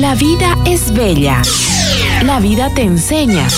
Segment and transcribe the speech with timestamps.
[0.00, 1.42] La vida es bella.
[2.22, 3.48] La vida te enseña.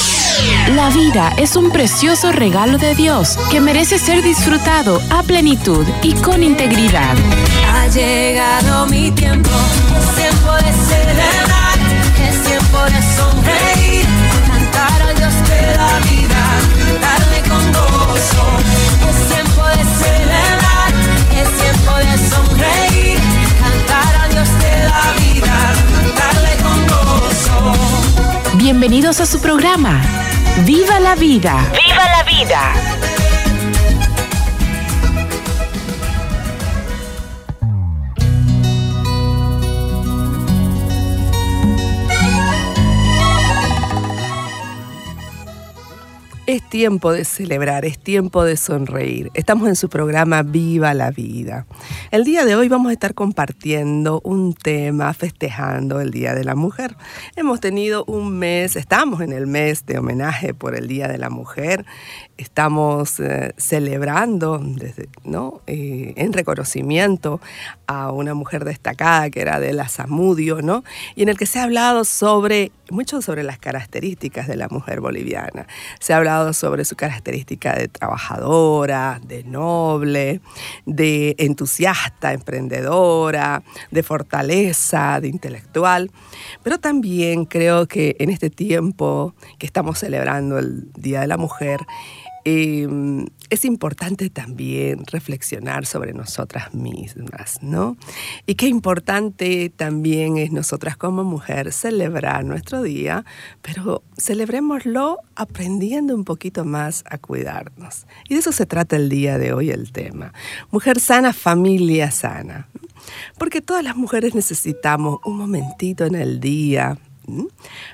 [0.75, 6.15] La vida es un precioso regalo de Dios que merece ser disfrutado a plenitud y
[6.15, 7.15] con integridad.
[7.75, 9.50] Ha llegado mi tiempo,
[9.98, 11.79] es tiempo de celebrar,
[12.27, 14.07] es tiempo de sonreír,
[14.46, 16.80] cantar a Dios de la vida,
[28.71, 30.01] Bienvenidos a su programa.
[30.65, 31.59] ¡Viva la vida!
[31.73, 33.01] ¡Viva la vida!
[46.70, 49.33] Tiempo de celebrar, es tiempo de sonreír.
[49.34, 51.66] Estamos en su programa Viva la Vida.
[52.12, 56.55] El día de hoy vamos a estar compartiendo un tema, festejando el Día de la
[56.55, 56.96] Mujer.
[57.34, 61.29] Hemos tenido un mes, estamos en el mes de homenaje por el Día de la
[61.29, 61.85] Mujer.
[62.37, 64.62] Estamos eh, celebrando
[65.25, 65.62] ¿no?
[65.67, 67.41] Eh, en reconocimiento
[67.89, 70.84] a una mujer destacada que era de la Zamudio, ¿no?
[71.17, 75.01] y en el que se ha hablado sobre mucho sobre las características de la mujer
[75.01, 75.67] boliviana.
[76.01, 80.42] Se ha hablado sobre su característica de trabajadora, de noble,
[80.84, 86.11] de entusiasta, emprendedora, de fortaleza, de intelectual.
[86.62, 91.81] Pero también creo que en este tiempo que estamos celebrando el Día de la Mujer,
[92.45, 92.89] eh,
[93.51, 97.97] es importante también reflexionar sobre nosotras mismas, ¿no?
[98.47, 103.25] Y qué importante también es nosotras como mujer celebrar nuestro día,
[103.61, 108.07] pero celebrémoslo aprendiendo un poquito más a cuidarnos.
[108.29, 110.33] Y de eso se trata el día de hoy el tema.
[110.71, 112.69] Mujer sana, familia sana.
[113.39, 116.99] Porque todas las mujeres necesitamos un momentito en el día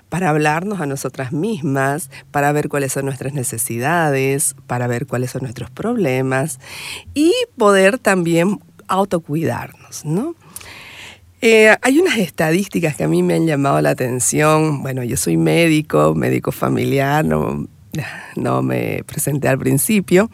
[0.08, 5.42] para hablarnos a nosotras mismas, para ver cuáles son nuestras necesidades, para ver cuáles son
[5.42, 6.58] nuestros problemas
[7.14, 10.34] y poder también autocuidarnos, ¿no?
[11.42, 14.82] Eh, hay unas estadísticas que a mí me han llamado la atención.
[14.82, 17.68] Bueno, yo soy médico, médico familiar, no,
[18.36, 20.30] no me presenté al principio,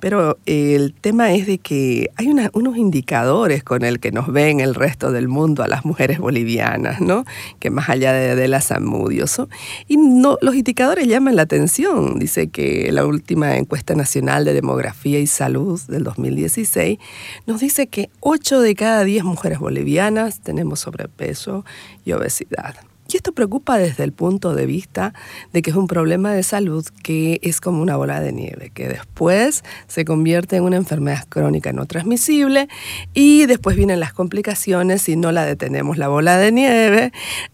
[0.00, 4.74] pero el tema es de que hay unos indicadores con el que nos ven el
[4.74, 7.24] resto del mundo a las mujeres bolivianas, ¿no?
[7.58, 9.40] Que más allá de, de las amudios.
[9.88, 12.18] Y no, los indicadores llaman la atención.
[12.18, 16.98] Dice que la última encuesta nacional de demografía y salud del 2016
[17.46, 21.64] nos dice que 8 de cada 10 mujeres bolivianas tenemos sobrepeso
[22.04, 22.76] y obesidad.
[23.12, 25.14] Y esto preocupa desde el punto de vista
[25.52, 28.88] de que es un problema de salud que es como una bola de nieve, que
[28.88, 32.68] después se convierte en una enfermedad crónica no transmisible
[33.14, 37.12] y después vienen las complicaciones si no la detenemos la bola de nieve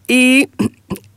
[0.09, 0.49] y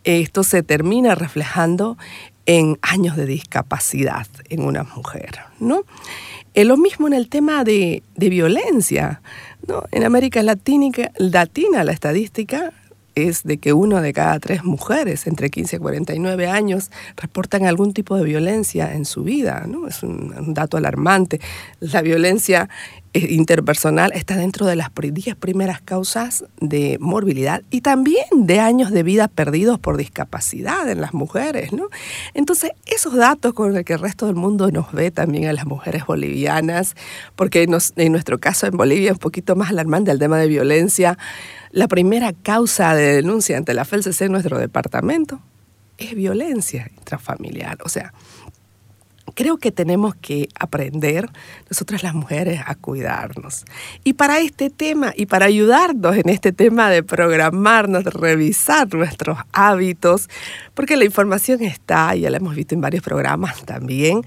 [0.03, 1.97] esto se termina reflejando
[2.46, 5.84] en años de discapacidad en una mujer, ¿no?
[6.53, 9.22] Es lo mismo en el tema de, de violencia,
[9.67, 9.84] ¿no?
[9.91, 12.72] En América Latina la estadística
[13.15, 17.93] es de que uno de cada tres mujeres entre 15 y 49 años reportan algún
[17.93, 19.65] tipo de violencia en su vida.
[19.67, 19.87] ¿no?
[19.87, 21.39] Es un, dato alarmante.
[21.79, 22.69] La violencia
[23.13, 28.91] eh, interpersonal está dentro de las 10 primeras causas de morbilidad y también de años
[28.91, 31.71] de vida perdidos por discapacidad en las mujeres.
[31.71, 31.87] ¿no?
[32.33, 35.65] Entonces, esos datos con los que el resto del mundo nos ve también a las
[35.65, 36.95] mujeres bolivianas,
[37.37, 41.17] porque en nuestro caso en Bolivia es un poquito más alarmante el tema de violencia,
[41.75, 45.41] la primera causa de denuncia ante la FELCC en nuestro departamento
[45.97, 47.79] es violencia intrafamiliar.
[47.83, 48.13] O sea,
[49.33, 51.29] creo que tenemos que aprender,
[51.69, 53.65] nosotras las mujeres, a cuidarnos.
[54.05, 59.37] Y para este tema, y para ayudarnos en este tema de programarnos, de revisar nuestros
[59.51, 60.29] hábitos,
[60.75, 64.21] porque la información está, ya la hemos visto en varios programas también,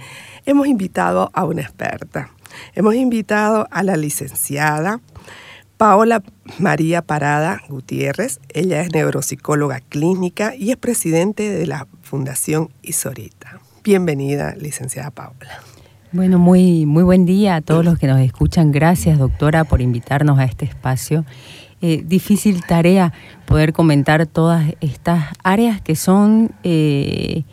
[0.45, 2.29] hemos invitado a una experta.
[2.75, 5.01] Hemos invitado a la licenciada
[5.79, 6.25] Paola
[6.59, 8.41] María Parada Gutiérrez.
[8.53, 13.61] Ella es neuropsicóloga clínica y es presidente de la Fundación Isorita.
[13.85, 15.63] Bienvenida, licenciada Paola.
[16.11, 18.73] Bueno, muy, muy buen día a todos los que nos escuchan.
[18.73, 21.25] Gracias, doctora, por invitarnos a este espacio.
[21.81, 23.13] Eh, difícil tarea
[23.47, 27.45] poder comentar todas estas áreas que son eh,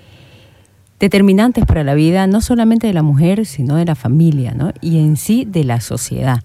[1.00, 4.72] determinantes para la vida, no solamente de la mujer, sino de la familia, ¿no?
[4.81, 6.42] Y en sí de la sociedad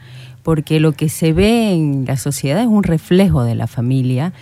[0.51, 4.33] porque lo que se ve en la sociedad es un reflejo de la familia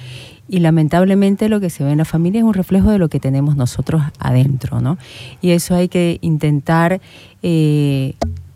[0.49, 3.21] y lamentablemente lo que se ve en la familia es un reflejo de lo que
[3.21, 4.97] tenemos nosotros adentro, ¿no?
[5.43, 7.03] Y eso hay que intentar
[7.43, 8.15] eh,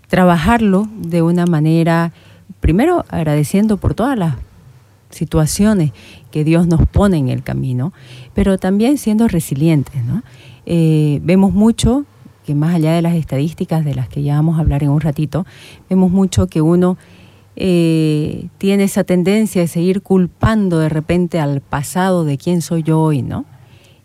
[0.09, 2.15] trabajarlo de una manera,
[2.61, 4.37] primero agradeciendo por todas las
[5.11, 5.93] situaciones
[6.31, 7.93] que Dios nos pone en el camino,
[8.33, 10.03] pero también siendo resilientes.
[10.03, 10.23] ¿no?
[10.65, 12.07] Eh, vemos mucho
[12.47, 15.03] que más allá de las estadísticas de las que ya vamos a hablar en un
[15.03, 15.45] ratito,
[15.91, 16.97] vemos mucho que uno
[17.57, 23.01] eh, tiene esa tendencia de seguir culpando de repente al pasado de quién soy yo
[23.01, 23.45] hoy, ¿no?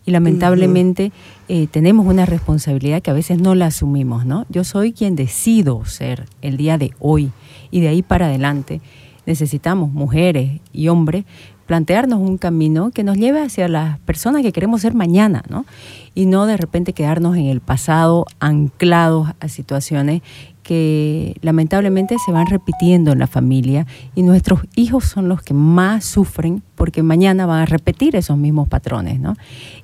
[0.04, 1.12] Y lamentablemente
[1.48, 4.46] eh, tenemos una responsabilidad que a veces no la asumimos, ¿no?
[4.48, 7.30] Yo soy quien decido ser el día de hoy
[7.70, 8.80] y de ahí para adelante
[9.26, 11.26] necesitamos, mujeres y hombres,
[11.66, 15.66] plantearnos un camino que nos lleve hacia las personas que queremos ser mañana, ¿no?
[16.14, 20.22] Y no de repente quedarnos en el pasado anclados a situaciones
[20.68, 26.04] que lamentablemente se van repitiendo en la familia y nuestros hijos son los que más
[26.04, 29.34] sufren porque mañana van a repetir esos mismos patrones, ¿no?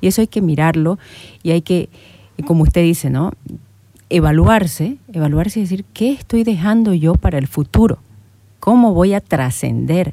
[0.03, 0.99] Y eso hay que mirarlo
[1.43, 1.89] y hay que,
[2.47, 3.33] como usted dice, ¿no?
[4.11, 8.01] Evaluarse, evaluarse y decir, ¿qué estoy dejando yo para el futuro?
[8.61, 10.13] ¿Cómo voy a trascender?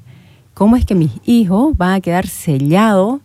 [0.53, 3.19] ¿Cómo es que mis hijos van a quedar sellados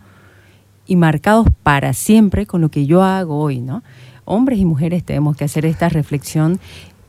[0.85, 3.83] y marcados para siempre con lo que yo hago hoy, ¿no?
[4.25, 6.59] Hombres y mujeres tenemos que hacer esta reflexión,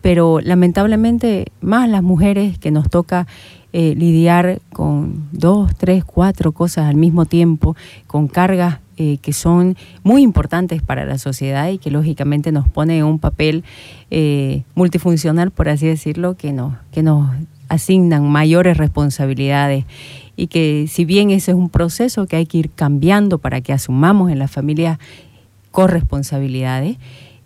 [0.00, 3.26] pero lamentablemente más las mujeres que nos toca
[3.72, 9.76] eh, lidiar con dos, tres, cuatro cosas al mismo tiempo, con cargas eh, que son
[10.02, 13.62] muy importantes para la sociedad y que lógicamente nos pone en un papel
[14.10, 17.30] eh, multifuncional, por así decirlo, que nos, que nos
[17.68, 19.84] asignan mayores responsabilidades.
[20.34, 23.72] Y que si bien ese es un proceso que hay que ir cambiando para que
[23.72, 24.98] asumamos en la familia
[25.70, 26.96] corresponsabilidades,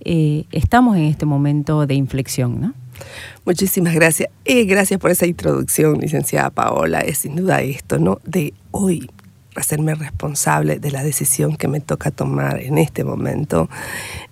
[0.05, 2.75] eh, estamos en este momento de inflexión, ¿no?
[3.45, 4.31] Muchísimas gracias.
[4.45, 7.01] Eh, gracias por esa introducción, licenciada Paola.
[7.01, 8.21] Es sin duda esto, ¿no?
[8.25, 9.11] De hoy
[9.55, 13.69] hacerme responsable de la decisión que me toca tomar en este momento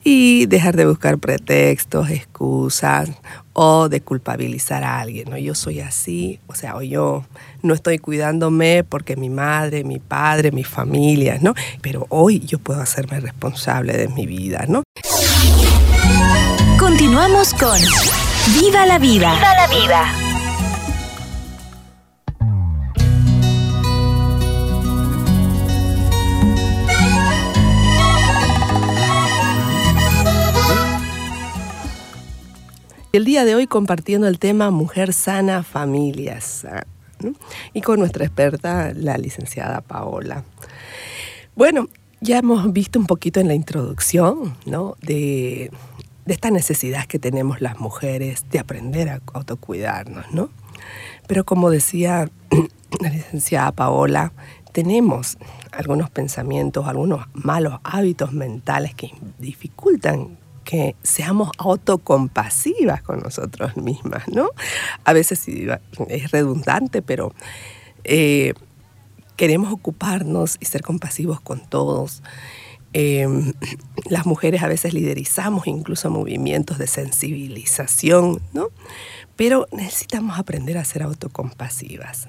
[0.03, 3.11] y dejar de buscar pretextos, excusas
[3.53, 5.37] o de culpabilizar a alguien, ¿no?
[5.37, 7.25] Yo soy así, o sea, o yo
[7.63, 11.55] no estoy cuidándome porque mi madre, mi padre, mi familia, ¿no?
[11.83, 14.83] Pero hoy yo puedo hacerme responsable de mi vida, ¿no?
[17.01, 17.79] Continuamos con
[18.61, 19.33] Viva la vida.
[19.33, 20.13] Viva la vida.
[33.15, 36.85] El día de hoy compartiendo el tema Mujer sana, familia sana.
[37.73, 40.45] Y con nuestra experta, la licenciada Paola.
[41.57, 41.89] Bueno,
[42.21, 44.97] ya hemos visto un poquito en la introducción ¿no?
[45.01, 45.71] de,
[46.31, 50.49] de esta necesidad que tenemos las mujeres de aprender a autocuidarnos, ¿no?
[51.27, 52.31] Pero como decía
[53.01, 54.33] la licenciada Paola,
[54.71, 55.39] tenemos
[55.73, 59.11] algunos pensamientos, algunos malos hábitos mentales que
[59.41, 64.51] dificultan que seamos autocompasivas con nosotros mismas, ¿no?
[65.05, 67.35] A veces es redundante, pero
[68.05, 68.55] eh,
[69.35, 72.23] queremos ocuparnos y ser compasivos con todos.
[72.93, 73.53] Em,
[74.11, 78.69] las mujeres a veces liderizamos incluso movimientos de sensibilización, ¿no?
[79.37, 82.29] Pero necesitamos aprender a ser autocompasivas.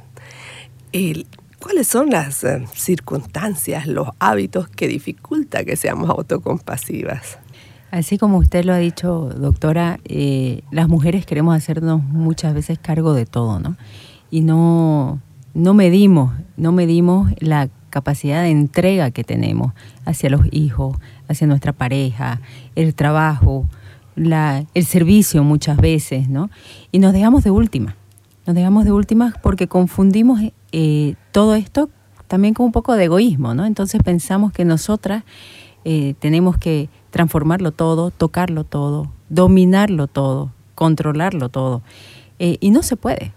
[1.61, 7.37] ¿Cuáles son las eh, circunstancias, los hábitos que dificulta que seamos autocompasivas?
[7.91, 13.13] Así como usted lo ha dicho, doctora, eh, las mujeres queremos hacernos muchas veces cargo
[13.13, 13.77] de todo, ¿no?
[14.31, 15.21] Y no,
[15.53, 19.73] no medimos, no medimos la capacidad de entrega que tenemos
[20.05, 22.41] hacia los hijos, hacia nuestra pareja,
[22.75, 23.67] el trabajo,
[24.15, 26.49] el servicio muchas veces, ¿no?
[26.91, 27.95] Y nos dejamos de última,
[28.47, 31.89] nos dejamos de última porque confundimos eh, todo esto
[32.27, 33.65] también con un poco de egoísmo, ¿no?
[33.65, 35.23] Entonces pensamos que nosotras
[35.83, 41.81] eh, tenemos que transformarlo todo, tocarlo todo, dominarlo todo, controlarlo todo.
[42.39, 43.33] Eh, y no se puede.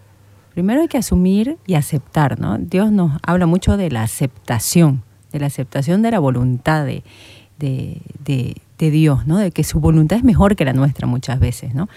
[0.55, 2.57] Primero hay que asumir y aceptar, ¿no?
[2.57, 7.03] Dios nos habla mucho de la aceptación, de la aceptación de la voluntad de,
[8.79, 9.37] Dios, ¿no?
[9.37, 11.89] De que su voluntad es mejor que la nuestra muchas veces, ¿no?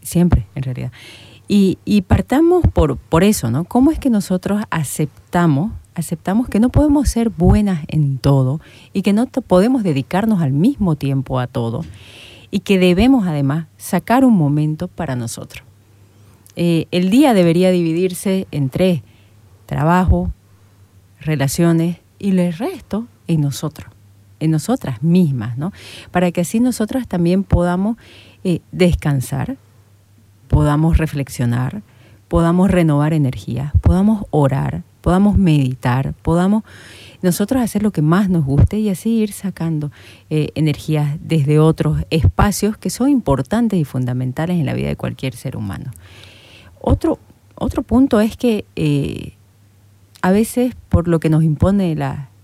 [0.00, 0.92] Siempre, en realidad.
[1.48, 3.64] Y, y partamos por, por eso, ¿no?
[3.64, 8.60] ¿Cómo es que nosotros aceptamos aceptamos que no podemos ser buenas en todo
[8.92, 11.84] y que no podemos dedicarnos al mismo tiempo a todo
[12.52, 15.64] y que debemos además sacar un momento para nosotros.
[16.56, 19.02] Eh, el día debería dividirse en tres,
[19.66, 20.32] trabajo,
[21.20, 23.88] relaciones y el resto en nosotros,
[24.40, 25.72] en nosotras mismas, ¿no?
[26.10, 27.96] Para que así nosotras también podamos
[28.44, 29.56] eh, descansar,
[30.48, 31.82] podamos reflexionar,
[32.28, 36.62] podamos renovar energía, podamos orar, podamos meditar, podamos
[37.20, 39.90] nosotros hacer lo que más nos guste y así ir sacando
[40.30, 45.34] eh, energías desde otros espacios que son importantes y fundamentales en la vida de cualquier
[45.34, 45.90] ser humano.
[46.86, 47.18] Otro,
[47.54, 49.32] otro punto es que eh,
[50.20, 51.96] a veces por lo que nos impone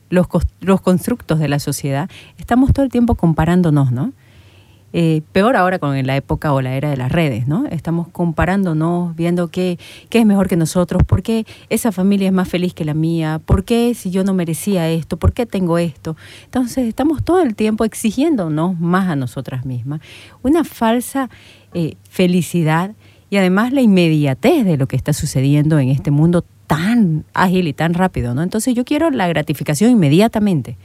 [0.09, 0.27] los,
[0.61, 4.15] los constructos de la sociedad, estamos todo el tiempo comparándonos, ¿no?
[4.95, 7.67] Eh, peor ahora con la época o la era de las redes, ¿no?
[7.67, 9.79] Estamos comparándonos, viendo qué,
[10.09, 13.43] qué es mejor que nosotros, por qué esa familia es más feliz que la mía,
[13.45, 16.17] por qué si yo no merecía esto, por qué tengo esto.
[16.47, 20.01] Entonces estamos todo el tiempo exigiéndonos más a nosotras mismas.
[20.43, 21.29] Una falsa
[21.75, 22.93] eh, felicidad
[23.31, 27.73] y además la inmediatez de lo que está sucediendo en este mundo tan ágil y
[27.73, 28.43] tan rápido, ¿no?
[28.43, 30.77] Entonces yo quiero la gratificación inmediatamente.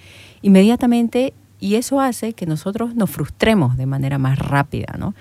[0.42, 5.16] Inmediatamente y eso hace que nosotros nos frustremos de manera más rápida, ¿no?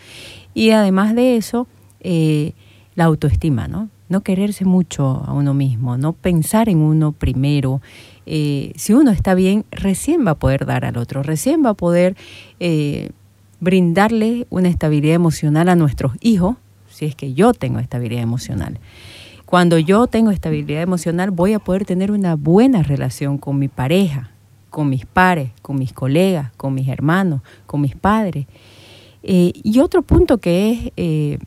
[0.52, 1.66] Y además de eso,
[2.00, 2.52] eh,
[2.94, 3.88] la autoestima, ¿no?
[4.08, 7.80] No quererse mucho a uno mismo, no pensar en uno primero.
[8.26, 11.74] Eh, si uno está bien, recién va a poder dar al otro, recién va a
[11.74, 12.16] poder
[12.60, 13.10] eh,
[13.60, 16.56] brindarle una estabilidad emocional a nuestros hijos,
[16.94, 18.78] si es que yo tengo estabilidad emocional.
[19.44, 24.30] Cuando yo tengo estabilidad emocional, voy a poder tener una buena relación con mi pareja,
[24.70, 28.46] con mis pares, con mis colegas, con mis hermanos, con mis padres.
[29.22, 31.38] Eh, y otro punto que es eh,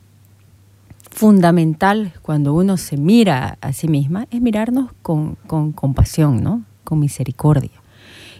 [1.10, 6.62] fundamental cuando uno se mira a sí misma es mirarnos con, compasión, ¿no?
[6.84, 7.77] con misericordia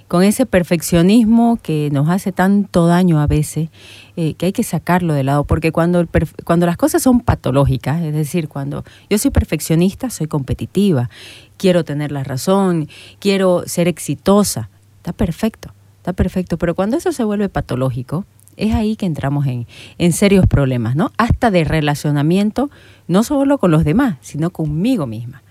[0.09, 3.69] con ese perfeccionismo que nos hace tanto daño a veces,
[4.17, 6.07] eh, que hay que sacarlo de lado, porque cuando,
[6.45, 11.11] cuando las cosas son patológicas, es decir, cuando yo soy perfeccionista, soy competitiva,
[11.59, 12.89] quiero tener la razón,
[13.21, 18.27] quiero ser exitosa, Está perfecto, está perfecto, pero cuando eso se vuelve patológico,
[18.59, 21.13] es ahí que entramos en, en serios problemas, ¿no?
[21.17, 22.69] Hasta de relacionamiento,
[23.07, 25.43] no solo con los demás, sino conmigo misma.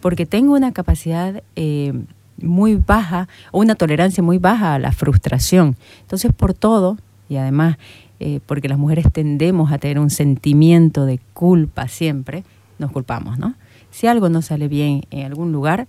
[0.00, 1.94] Porque tengo una capacidad eh,
[2.40, 5.76] muy baja o una tolerancia muy baja a la frustración.
[6.02, 7.76] Entonces, por todo, y además
[8.18, 12.44] eh, porque las mujeres tendemos a tener un sentimiento de culpa siempre,
[12.78, 13.54] nos culpamos, ¿no?
[13.90, 15.86] Si algo no sale bien en algún lugar,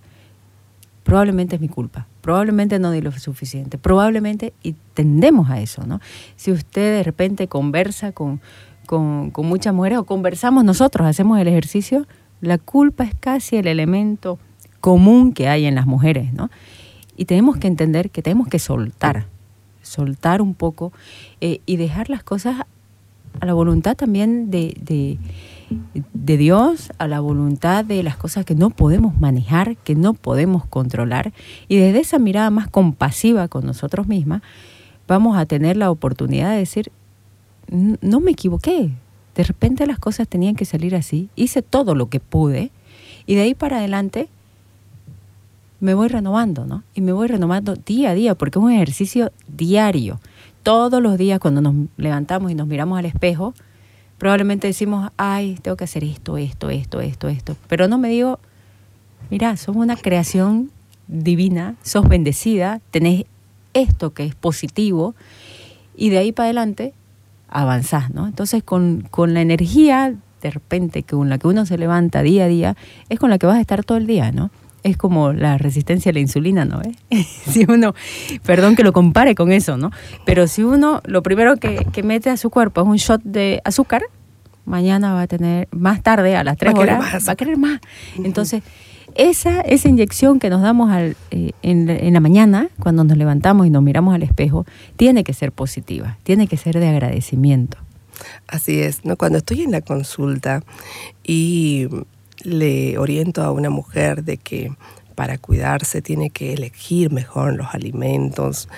[1.04, 6.00] probablemente es mi culpa, probablemente no di lo suficiente, probablemente, y tendemos a eso, ¿no?
[6.36, 8.42] Si usted de repente conversa con,
[8.84, 12.06] con, muchas mujeres o conversamos nosotros, hacemos el ejercicio,
[12.42, 14.38] la culpa es casi el elemento
[14.80, 16.50] común que hay en las mujeres, ¿no?
[17.16, 19.26] Y tenemos que entender que tenemos que soltar,
[19.82, 20.92] soltar un poco
[21.40, 22.62] eh, y dejar las cosas
[23.40, 25.18] a la voluntad también de
[26.14, 30.66] de Dios a la voluntad de las cosas que no podemos manejar, que no podemos
[30.66, 31.32] controlar.
[31.68, 34.42] Y desde esa mirada más compasiva con nosotros mismas,
[35.06, 36.90] vamos a tener la oportunidad de decir,
[37.70, 38.90] no me equivoqué,
[39.34, 42.70] de repente las cosas tenían que salir así, hice todo lo que pude
[43.26, 44.28] y de ahí para adelante
[45.80, 46.82] me voy renovando, ¿no?
[46.94, 50.20] Y me voy renovando día a día porque es un ejercicio diario.
[50.62, 53.54] Todos los días cuando nos levantamos y nos miramos al espejo,
[54.18, 57.56] probablemente decimos, ay, tengo que hacer esto, esto, esto, esto, esto.
[57.68, 58.40] Pero no me digo,
[59.30, 60.70] mira, sos una creación
[61.06, 63.24] divina, sos bendecida, tenés
[63.72, 65.14] esto que es positivo,
[65.96, 66.92] y de ahí para adelante
[67.48, 68.26] avanzás, ¿no?
[68.26, 72.48] Entonces con, con la energía de repente con la que uno se levanta día a
[72.48, 72.76] día,
[73.08, 74.50] es con la que vas a estar todo el día, ¿no?
[74.82, 76.80] Es como la resistencia a la insulina, ¿no?
[77.48, 77.94] si uno,
[78.44, 79.90] perdón que lo compare con eso, ¿no?
[80.24, 84.02] Pero si uno lo primero que, mete a su cuerpo es un shot de azúcar,
[84.64, 87.80] mañana va a tener, más tarde, a las 3 horas, va a querer más.
[88.22, 88.62] Entonces,
[89.14, 93.66] esa, esa inyección que nos damos al, eh, en, en, la mañana, cuando nos levantamos
[93.66, 94.64] y nos miramos al espejo,
[94.96, 97.78] tiene que ser positiva, tiene que ser de agradecimiento.
[98.46, 99.16] Así es, ¿no?
[99.16, 100.62] Cuando estoy en la consulta
[101.24, 101.88] y
[102.44, 104.72] le oriento a una mujer de que
[105.14, 108.68] para cuidarse tiene que elegir mejor los alimentos,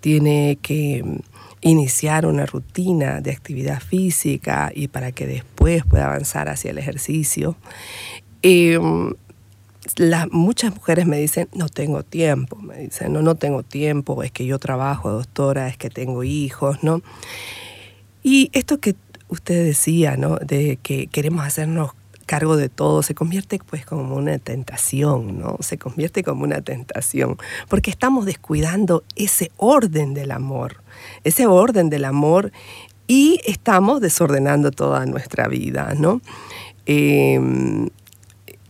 [0.00, 1.16] tiene que mm,
[1.60, 7.54] iniciar una rutina de actividad física y para que después pueda avanzar hacia el ejercicio.
[8.40, 9.12] Em,
[10.30, 14.46] muchas mujeres me dicen, no tengo tiempo, me dicen, no, no tengo tiempo, es que
[14.46, 17.02] yo trabajo, doctora, es que tengo hijos, ¿no?
[18.22, 18.94] Y esto que
[19.28, 20.36] usted decía, ¿no?
[20.36, 21.92] De que queremos hacernos
[22.30, 25.56] cargo de todo, se convierte pues como una tentación, ¿no?
[25.58, 27.36] Se convierte como una tentación,
[27.68, 30.80] porque estamos descuidando ese orden del amor,
[31.24, 32.52] ese orden del amor
[33.08, 36.20] y estamos desordenando toda nuestra vida, ¿no?
[36.86, 37.88] Em,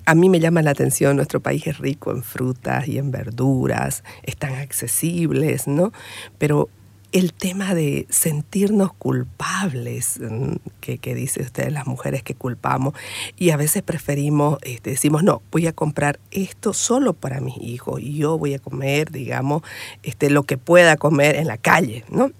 [0.06, 4.04] a mí me llama la atención, nuestro país es rico en frutas y en verduras,
[4.22, 5.92] están accesibles, ¿no?
[6.38, 6.70] Pero
[7.12, 12.94] el tema de sentirnos culpables, mm, que, que, dice usted, las mujeres que culpamos,
[13.36, 18.00] y a veces preferimos, este, decimos, no, voy a comprar esto solo para mis hijos
[18.00, 19.62] y yo voy a comer, digamos,
[20.02, 22.30] este, lo que pueda comer en la calle, ¿no?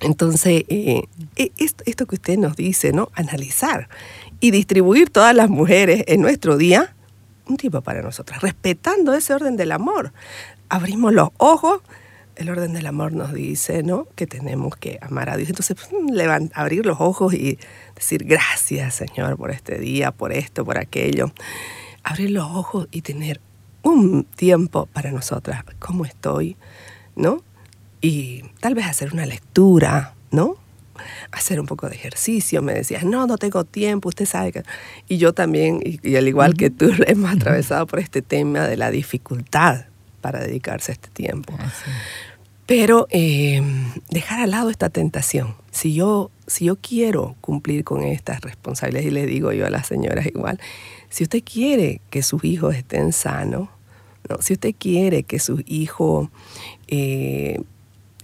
[0.00, 1.04] Entonces, eh,
[1.36, 3.10] e, esto, esto que usted nos dice, ¿no?
[3.14, 3.88] Analizar
[4.40, 6.94] y distribuir todas las mujeres en nuestro día
[7.46, 10.12] un tiempo para nosotras, respetando ese orden del amor.
[10.68, 11.80] Abrimos los ojos,
[12.36, 14.06] el orden del amor nos dice, ¿no?
[14.14, 15.50] Que tenemos que amar a Dios.
[15.50, 17.58] Entonces, mm, abrir los ojos y
[17.94, 21.32] decir gracias, Señor, por este día, por esto, por aquello.
[22.02, 23.40] Abrir los ojos y tener
[23.82, 26.56] un tiempo para nosotras, cómo estoy,
[27.16, 27.42] ¿no?
[28.00, 30.56] Y tal vez hacer una lectura, ¿no?
[31.32, 32.62] hacer un poco de ejercicio.
[32.62, 34.62] Me decías, no, no tengo tiempo, usted sabe que...
[35.08, 38.90] Y yo también, y, al igual que tú, hemos atravesado por este tema de la
[38.90, 39.86] dificultad
[40.24, 41.52] para dedicarse a este tiempo.
[42.64, 43.60] Pero eh,
[44.08, 45.54] dejar al lado esta tentación.
[45.70, 49.86] Si yo, si yo quiero cumplir con estas responsabilidades, y le digo yo a las
[49.86, 50.58] señoras igual,
[51.10, 53.68] si usted quiere que sus hijos estén sanos,
[54.30, 54.40] ¿no?
[54.40, 56.30] si usted quiere que sus hijos
[56.88, 57.60] eh,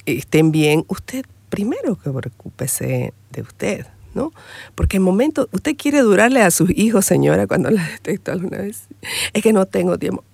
[0.07, 4.33] estén bien, usted primero que preocúpese de usted, ¿no?
[4.75, 8.85] Porque el momento, usted quiere durarle a sus hijos, señora, cuando la detecto alguna vez,
[9.35, 10.25] es que no tengo tiempo.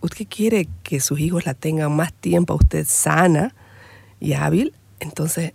[0.00, 3.54] Usted quiere que sus hijos la tengan más tiempo a usted sana
[4.18, 5.52] y hábil, entonces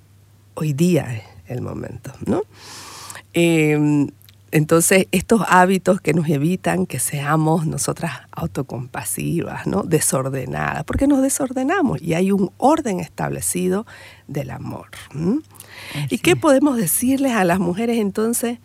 [0.54, 2.44] hoy día es el momento, ¿no?
[3.34, 4.08] Em,
[4.56, 9.84] entonces, estos hábitos que nos evitan que seamos nosotras autocompasivas, ¿no?
[9.84, 13.86] desordenadas, porque nos desordenamos y hay un orden establecido
[14.28, 14.88] del amor.
[16.10, 18.60] ¿Y qué podemos decirles a las mujeres entonces?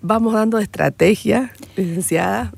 [0.00, 2.52] Vamos dando estrategias, licenciada.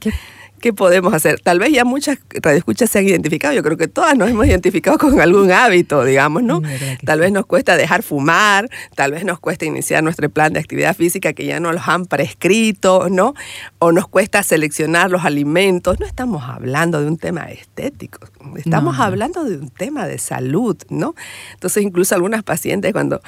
[0.00, 0.12] ¿Qué
[0.60, 1.40] ¿Qué podemos hacer?
[1.40, 4.98] Tal vez ya muchas radioescuchas se han identificado, yo creo que todas nos hemos identificado
[4.98, 6.62] con algún hábito, digamos, ¿no?
[7.04, 10.96] Tal vez nos cuesta dejar fumar, tal vez nos cuesta iniciar nuestro plan de actividad
[10.96, 13.34] física que ya nos los han prescrito, ¿no?
[13.78, 16.00] O nos cuesta seleccionar los alimentos.
[16.00, 18.20] No estamos hablando de un tema estético,
[18.56, 21.14] estamos hablando de un tema de salud, ¿no?
[21.54, 23.22] Entonces incluso algunas pacientes cuando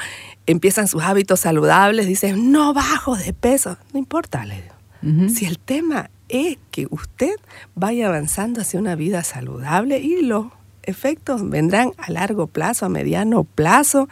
[0.47, 4.63] empiezan sus hábitos saludables dicen, no bajo de peso, no importa, le
[5.29, 7.35] Si el tema es que usted
[7.75, 10.47] vaya avanzando hacia una vida saludable y los
[10.83, 14.09] efectos vendrán a largo plazo, a mediano plazo,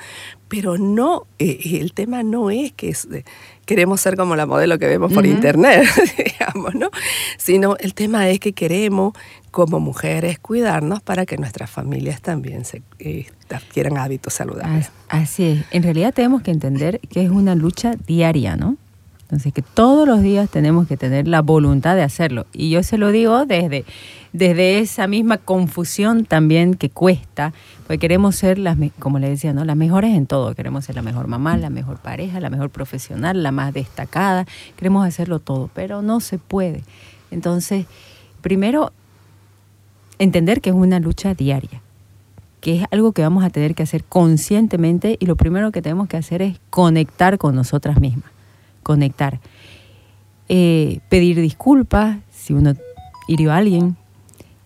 [0.48, 3.24] pero no, eh, el tema no es que eh,
[3.66, 6.90] queremos ser como la modelo que vemos por internet, digamos, ¿no?
[7.37, 9.12] Sino el tema es que queremos
[9.50, 14.90] como mujeres cuidarnos para que nuestras familias también se eh, adquieran hábitos saludables.
[15.09, 18.76] Así es, en realidad tenemos que entender que es una lucha diaria, ¿no?
[19.28, 22.46] Entonces, que todos los días tenemos que tener la voluntad de hacerlo.
[22.54, 23.84] Y yo se lo digo desde,
[24.32, 27.52] desde esa misma confusión también que cuesta,
[27.86, 29.66] porque queremos ser, las, como le decía, ¿no?
[29.66, 30.54] las mejores en todo.
[30.54, 34.46] Queremos ser la mejor mamá, la mejor pareja, la mejor profesional, la más destacada.
[34.76, 36.82] Queremos hacerlo todo, pero no se puede.
[37.30, 37.84] Entonces,
[38.40, 38.92] primero,
[40.18, 41.82] entender que es una lucha diaria
[42.62, 46.08] que es algo que vamos a tener que hacer conscientemente y lo primero que tenemos
[46.08, 48.32] que hacer es conectar con nosotras mismas
[48.88, 49.38] conectar.
[50.48, 52.72] Eh, pedir disculpas si uno
[53.29, 53.98] hirió a alguien,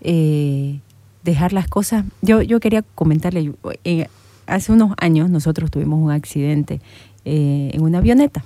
[0.01, 0.79] eh,
[1.25, 2.05] dejar las cosas.
[2.21, 4.07] Yo, yo quería comentarle, eh,
[4.47, 6.81] hace unos años nosotros tuvimos un accidente
[7.25, 8.45] en una avioneta,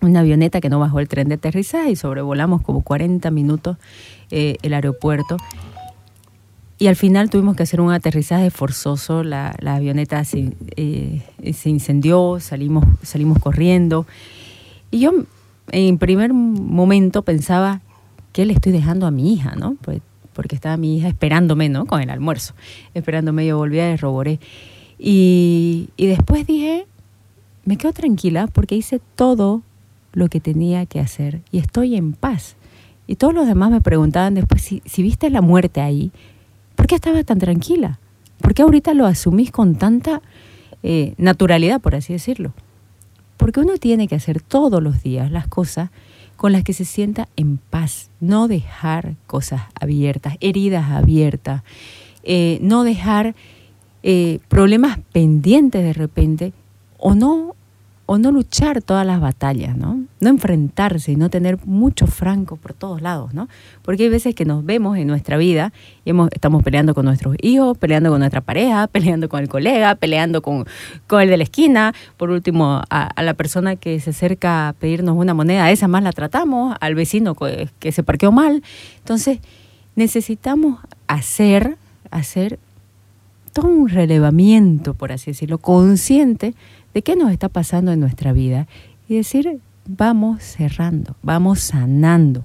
[0.00, 3.76] una avioneta que no bajó el tren de aterrizaje y sobrevolamos como 40 minutos
[4.30, 5.36] el aeropuerto.
[6.78, 10.52] Y al final tuvimos que hacer un aterrizaje forzoso, la, la avioneta se,
[11.52, 14.06] se incendió, salimos, salimos corriendo.
[14.90, 15.12] Y yo
[15.72, 17.80] en primer momento pensaba,
[18.32, 19.54] ¿qué le estoy dejando a mi hija?
[19.56, 19.76] ¿no?
[19.82, 20.00] Pues,
[20.32, 21.86] porque estaba mi hija esperándome, ¿no?
[21.86, 22.54] Con el almuerzo,
[22.94, 24.40] esperándome, yo volví a Roboré.
[24.98, 26.86] Y, y después dije,
[27.64, 29.62] me quedo tranquila porque hice todo
[30.12, 32.56] lo que tenía que hacer y estoy en paz.
[33.06, 36.12] Y todos los demás me preguntaban después, si, si viste la muerte ahí,
[36.76, 37.98] ¿por qué estabas tan tranquila?
[38.40, 40.22] ¿Por qué ahorita lo asumís con tanta
[40.82, 42.52] eh, naturalidad, por así decirlo?
[43.40, 45.88] Porque uno tiene que hacer todos los días las cosas
[46.36, 51.62] con las que se sienta en paz, no dejar cosas abiertas, heridas abiertas,
[52.22, 53.34] eh, no dejar
[54.02, 56.52] eh, problemas pendientes de repente
[56.98, 57.56] o no
[58.12, 60.02] o no luchar todas las batallas, ¿no?
[60.18, 63.48] No enfrentarse y no tener mucho franco por todos lados, ¿no?
[63.82, 65.72] Porque hay veces que nos vemos en nuestra vida
[66.04, 69.94] y hemos, estamos peleando con nuestros hijos, peleando con nuestra pareja, peleando con el colega,
[69.94, 70.66] peleando con,
[71.06, 75.16] con el de la esquina, por último a, la persona que se acerca a pedirnos
[75.16, 78.64] una moneda, esa más la tratamos, al vecino que, que se parqueó mal.
[78.98, 79.38] Entonces,
[79.94, 81.76] necesitamos hacer,
[82.10, 82.58] hacer
[83.52, 86.54] todo un relevamiento, por así decirlo, consciente
[86.94, 88.66] de qué nos está pasando en nuestra vida
[89.08, 92.42] y decir, vamos cerrando, vamos sanando.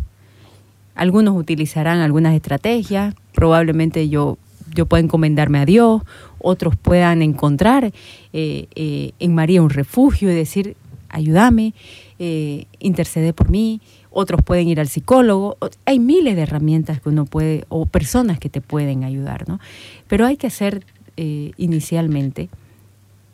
[0.96, 4.38] Algunos utilizarán algunas estrategias, probablemente yo,
[4.74, 6.02] yo pueda encomendarme a Dios,
[6.40, 10.76] otros puedan encontrar eh, eh, en María un refugio y decir,
[11.10, 11.74] ayúdame,
[12.20, 17.26] eh, intercede por mí, otros pueden ir al psicólogo, hay miles de herramientas que uno
[17.26, 19.60] puede, o personas que te pueden ayudar, ¿no?
[20.08, 20.86] Pero hay que hacer
[21.18, 22.50] inicialmente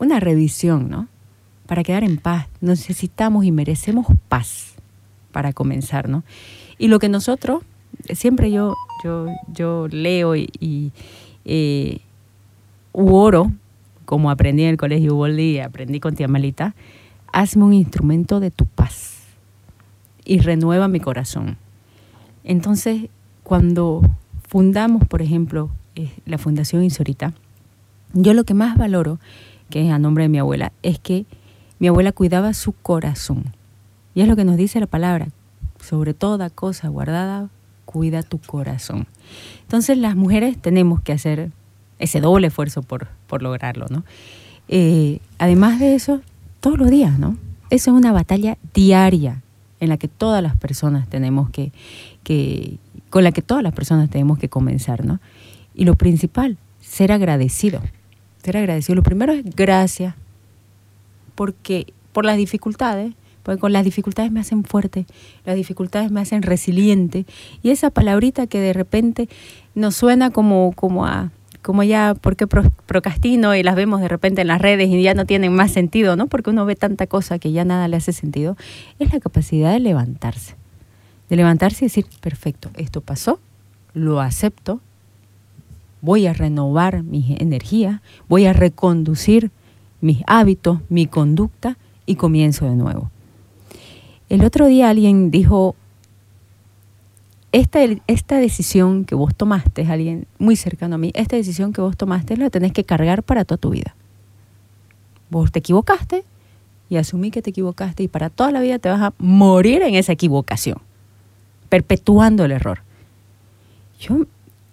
[0.02, 1.08] una revisión, ¿no?
[1.66, 2.48] Para quedar en paz.
[2.60, 4.74] Necesitamos y merecemos paz
[5.30, 6.24] para comenzar, ¿no?
[6.78, 7.62] Y lo que nosotros,
[8.12, 10.92] siempre yo, yo, yo leo y,
[11.44, 12.00] eh,
[12.92, 13.52] oro,
[14.04, 16.74] como aprendí en el colegio Uboldi, aprendí con tía Malita,
[17.32, 19.20] hazme un instrumento de tu paz
[20.24, 21.56] y renueva mi corazón.
[22.44, 23.08] Entonces,
[23.44, 24.02] cuando
[24.48, 27.32] fundamos, por ejemplo, eh, la Fundación Insorita,
[28.12, 29.18] yo lo que más valoro,
[29.72, 31.24] que es a nombre de mi abuela, es que
[31.78, 33.54] mi abuela cuidaba su corazón.
[34.14, 35.28] Y es lo que nos dice la palabra,
[35.80, 37.48] sobre toda cosa guardada,
[37.86, 39.06] cuida tu corazón.
[39.62, 41.52] Entonces las mujeres tenemos que hacer
[41.98, 44.04] ese doble esfuerzo por, por lograrlo, ¿no?
[44.68, 46.20] Eh, además de eso,
[46.60, 47.38] todos los días, ¿no?
[47.70, 49.40] Eso es una batalla diaria
[49.80, 51.72] en la que todas las personas tenemos que,
[52.24, 52.76] que,
[53.08, 55.18] con la que todas las personas tenemos que comenzar, ¿no?
[55.74, 57.80] Y lo principal, ser agradecido.
[58.42, 58.96] Ser agradecido.
[58.96, 60.14] Lo primero es gracias,
[61.34, 65.06] porque por las dificultades, porque con las dificultades me hacen fuerte,
[65.44, 67.26] las dificultades me hacen resiliente,
[67.62, 69.28] y esa palabrita que de repente
[69.74, 71.30] nos suena como, como a
[71.62, 73.54] como ya, ¿por qué procrastino?
[73.54, 76.26] Y las vemos de repente en las redes y ya no tienen más sentido, ¿no?
[76.26, 78.56] Porque uno ve tanta cosa que ya nada le hace sentido.
[78.98, 80.56] Es la capacidad de levantarse.
[81.28, 83.38] De levantarse y decir, perfecto, esto pasó,
[83.94, 84.80] lo acepto,
[86.02, 89.50] voy a renovar mi energía, voy a reconducir
[90.02, 93.10] mis hábitos, mi conducta y comienzo de nuevo.
[94.28, 95.76] El otro día alguien dijo
[97.52, 101.96] esta, esta decisión que vos tomaste, alguien muy cercano a mí, esta decisión que vos
[101.96, 103.94] tomaste la tenés que cargar para toda tu vida.
[105.30, 106.24] Vos te equivocaste
[106.90, 109.94] y asumí que te equivocaste y para toda la vida te vas a morir en
[109.94, 110.78] esa equivocación,
[111.68, 112.80] perpetuando el error.
[114.00, 114.26] Yo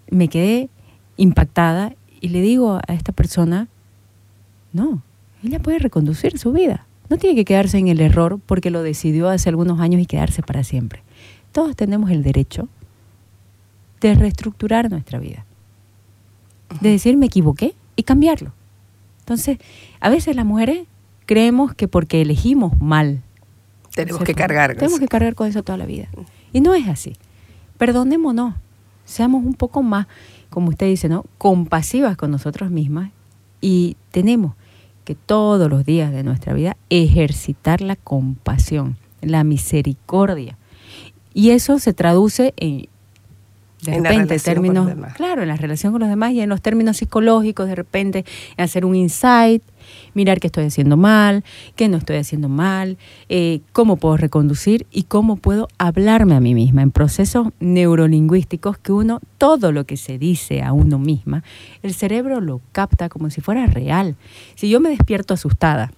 [0.09, 0.69] me quedé
[1.19, 3.67] impactada y le digo a esta persona,
[4.73, 5.01] no,
[5.43, 6.85] ella puede reconducir su vida.
[7.09, 10.41] No tiene que quedarse en el error porque lo decidió hace algunos años y quedarse
[10.41, 11.01] para siempre
[11.51, 12.67] todos tenemos el derecho
[14.01, 15.45] de reestructurar nuestra vida.
[16.81, 18.53] De decir me equivoqué y cambiarlo.
[19.19, 19.57] Entonces,
[19.99, 20.87] a veces las mujeres
[21.25, 23.21] creemos que porque elegimos mal.
[23.93, 26.07] Tenemos que cargar con Tenemos que cargar con eso toda la vida.
[26.53, 27.15] Y no es así.
[27.77, 28.55] Perdonémonos.
[29.05, 30.07] Seamos un poco más,
[30.49, 31.25] como usted dice, ¿no?
[31.37, 33.11] Compasivas con nosotros mismas
[33.61, 34.55] y tenemos
[35.05, 40.57] que todos los días de nuestra vida ejercitar la compasión, la misericordia
[41.33, 42.87] y eso se traduce en,
[43.81, 47.67] de repente, términos, claro, en la relación con los demás y en los términos psicológicos,
[47.67, 48.25] de repente,
[48.57, 49.63] en hacer un insight,
[50.13, 51.43] mirar qué estoy haciendo mal,
[51.75, 52.97] qué no estoy haciendo mal,
[53.29, 58.91] eh, cómo puedo reconducir y cómo puedo hablarme a mí misma en procesos neurolingüísticos que
[58.91, 61.43] uno, todo lo que se dice a uno misma,
[61.83, 64.15] el cerebro lo capta como si fuera real.
[64.55, 65.91] Si yo me despierto asustada,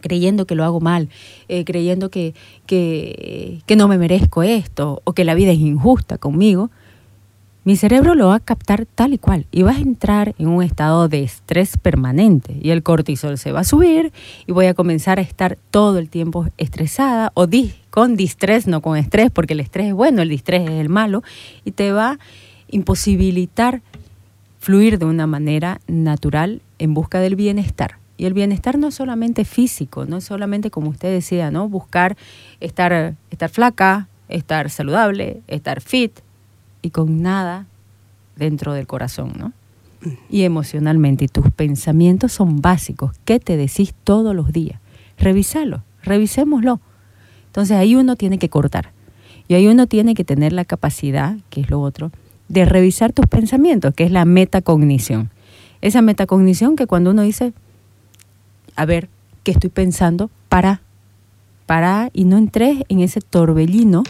[0.00, 1.08] creyendo que lo hago mal,
[1.48, 2.34] eh, creyendo que,
[2.66, 6.70] que, que no me merezco esto o que la vida es injusta conmigo,
[7.64, 10.64] mi cerebro lo va a captar tal y cual y vas a entrar en un
[10.64, 14.12] estado de estrés permanente y el cortisol se va a subir
[14.46, 17.46] y voy a comenzar a estar todo el tiempo estresada o
[17.90, 21.22] con distrés, no con estrés, porque el estrés es bueno, el distrés es el malo
[21.64, 22.18] y te va a
[22.68, 23.80] imposibilitar
[24.58, 27.98] fluir de una manera natural en busca del bienestar.
[28.16, 31.68] Y el bienestar no es solamente físico, no es solamente como usted decía, ¿no?
[31.68, 32.16] Buscar
[32.60, 36.20] estar, estar flaca, estar saludable, estar fit
[36.82, 37.66] y con nada
[38.36, 39.52] dentro del corazón, ¿no?
[40.28, 43.12] Y emocionalmente, y tus pensamientos son básicos.
[43.24, 44.80] ¿Qué te decís todos los días?
[45.16, 46.80] Revisalo, revisémoslo.
[47.46, 48.90] Entonces ahí uno tiene que cortar.
[49.46, 52.10] Y ahí uno tiene que tener la capacidad, que es lo otro,
[52.48, 55.30] de revisar tus pensamientos, que es la metacognición.
[55.80, 57.52] Esa metacognición que cuando uno dice,
[58.74, 59.08] a ver
[59.44, 60.80] qué estoy pensando, para,
[61.66, 64.02] para y no entres en ese torbellino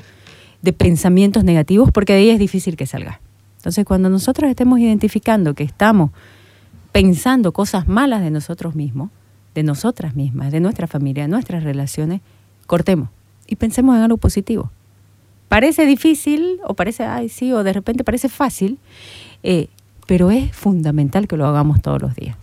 [0.63, 3.21] de pensamientos negativos porque de ahí es difícil que salga.
[3.59, 6.11] Entonces, cuando nosotros estemos identificando que estamos
[6.91, 9.11] pensando cosas malas de nosotros mismos,
[9.55, 12.21] de nosotras mismas, de nuestra familia, de nuestras relaciones,
[12.67, 13.09] cortemos
[13.47, 14.71] y pensemos en algo positivo.
[15.49, 18.79] Parece difícil o parece, ay, sí, o de repente parece fácil,
[19.43, 19.69] eh,
[20.07, 22.37] pero es fundamental que lo hagamos todos los días.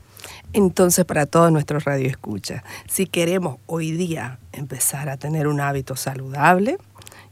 [0.53, 6.77] Entonces, para todos nuestros radioescuchas, si queremos hoy día empezar a tener un hábito saludable,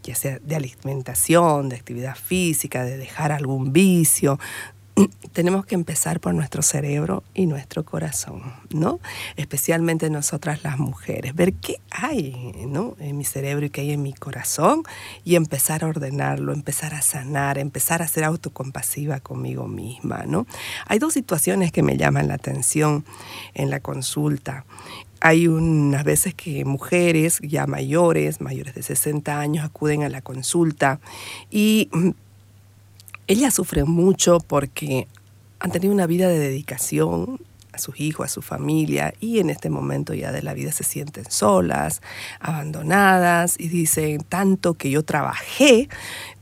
[0.07, 4.39] ya sea de alimentación, de actividad física, de dejar algún vicio,
[5.33, 8.99] tenemos que empezar por nuestro cerebro y nuestro corazón, ¿no?
[9.35, 12.95] Especialmente nosotras las mujeres, ver qué hay, ¿no?
[12.99, 14.83] En mi cerebro y qué hay en mi corazón
[15.23, 20.47] y empezar a ordenarlo, empezar a sanar, empezar a ser autocompasiva conmigo misma, ¿no?
[20.87, 23.05] Hay dos situaciones que me llaman la atención
[23.53, 24.65] en la consulta.
[25.19, 30.99] Hay unas veces que mujeres ya mayores, mayores de 60 años, acuden a la consulta
[31.49, 32.09] y mm,
[33.27, 35.07] ellas sufren mucho porque
[35.59, 37.39] han tenido una vida de dedicación
[37.73, 40.83] a sus hijos, a su familia, y en este momento ya de la vida se
[40.83, 42.01] sienten solas,
[42.39, 45.89] abandonadas, y dicen, tanto que yo trabajé,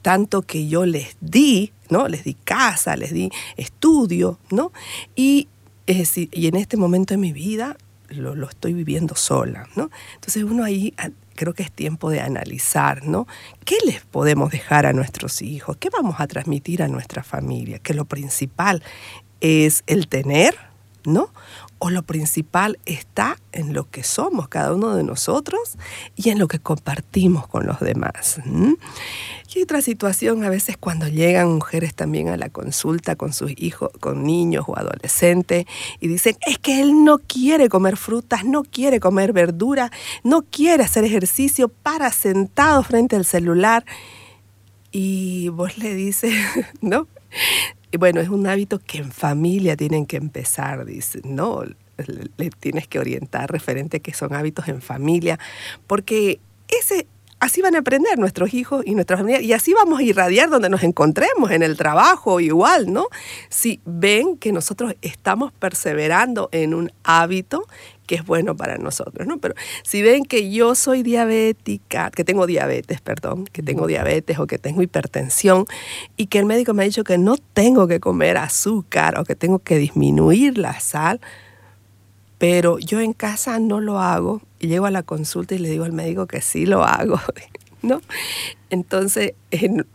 [0.01, 2.07] tanto que yo les di, ¿no?
[2.07, 4.71] Les di casa, les di estudio, ¿no?
[5.15, 5.47] Y,
[5.87, 7.77] y en este momento de mi vida
[8.09, 9.89] lo, lo, estoy viviendo sola, ¿no?
[10.15, 10.93] Entonces uno ahí
[11.35, 13.27] creo que es tiempo de analizar, ¿no?
[13.65, 15.77] ¿Qué les podemos dejar a nuestros hijos?
[15.77, 17.79] ¿Qué vamos a transmitir a nuestra familia?
[17.79, 18.81] Que lo principal
[19.41, 20.55] es el tener,
[21.05, 21.29] ¿no?
[21.79, 25.77] O lo principal está en lo que somos cada uno de nosotros
[26.15, 28.39] y en lo que compartimos con los demás.
[29.55, 33.89] Y otra situación a veces cuando llegan mujeres también a la consulta con sus hijos,
[34.01, 35.65] con niños o adolescentes
[36.01, 39.91] y dicen, es que él no quiere comer frutas, no quiere comer verdura,
[40.23, 43.85] no quiere hacer ejercicio para sentado frente al celular.
[44.91, 46.33] Y vos le dices,
[46.81, 47.07] ¿no?
[47.91, 51.63] Y bueno, es un hábito que en familia tienen que empezar, dice, no,
[51.97, 55.39] le, tienes que orientar referente a que son hábitos en familia,
[55.87, 57.07] porque ese
[57.39, 60.69] así van a aprender nuestros hijos y nuestras familias y así vamos a irradiar donde
[60.69, 63.07] nos encontremos, en el trabajo igual, ¿no?
[63.49, 67.67] Si ven que nosotros estamos perseverando en un hábito
[68.05, 69.37] que es bueno para nosotros, ¿no?
[69.39, 74.47] Pero si ven que yo soy diabética, que tengo diabetes, perdón, que tengo diabetes o
[74.47, 75.65] que tengo hipertensión
[76.17, 79.35] y que el médico me ha dicho que no tengo que comer azúcar o que
[79.35, 81.19] tengo que disminuir la sal,
[82.37, 85.85] pero yo en casa no lo hago y llego a la consulta y le digo
[85.85, 87.19] al médico que sí lo hago,
[87.81, 88.01] ¿no?
[88.69, 89.33] Entonces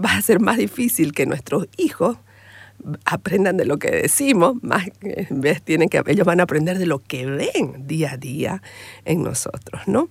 [0.05, 2.17] va a ser más difícil que nuestros hijos
[3.05, 6.87] aprendan de lo que decimos, más en vez tienen que ellos van a aprender de
[6.87, 8.63] lo que ven día a día
[9.05, 10.09] en nosotros, ¿no?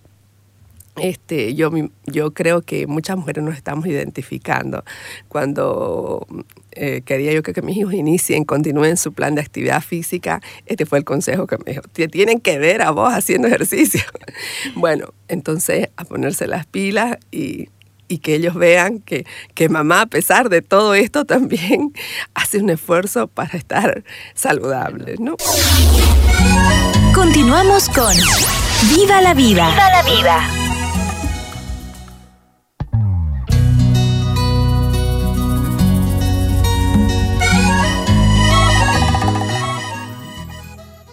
[1.01, 1.71] Este, yo,
[2.05, 4.84] yo creo que muchas mujeres nos estamos identificando.
[5.27, 6.27] Cuando
[6.71, 10.86] eh, quería yo que, que, mis hijos inicien, continúen su plan de actividad física, este
[10.86, 14.01] fue el consejo que me dijo, tienen que ver a vos haciendo ejercicio.
[14.75, 17.69] bueno, entonces a ponerse las pilas y
[18.09, 21.93] y que ellos vean que, que mamá, a pesar de todo esto, también
[22.33, 25.37] hace un esfuerzo para estar saludable, ¿no?
[27.13, 28.13] Continuamos con
[28.89, 29.69] Viva la Vida.
[29.69, 30.49] Viva la Vida.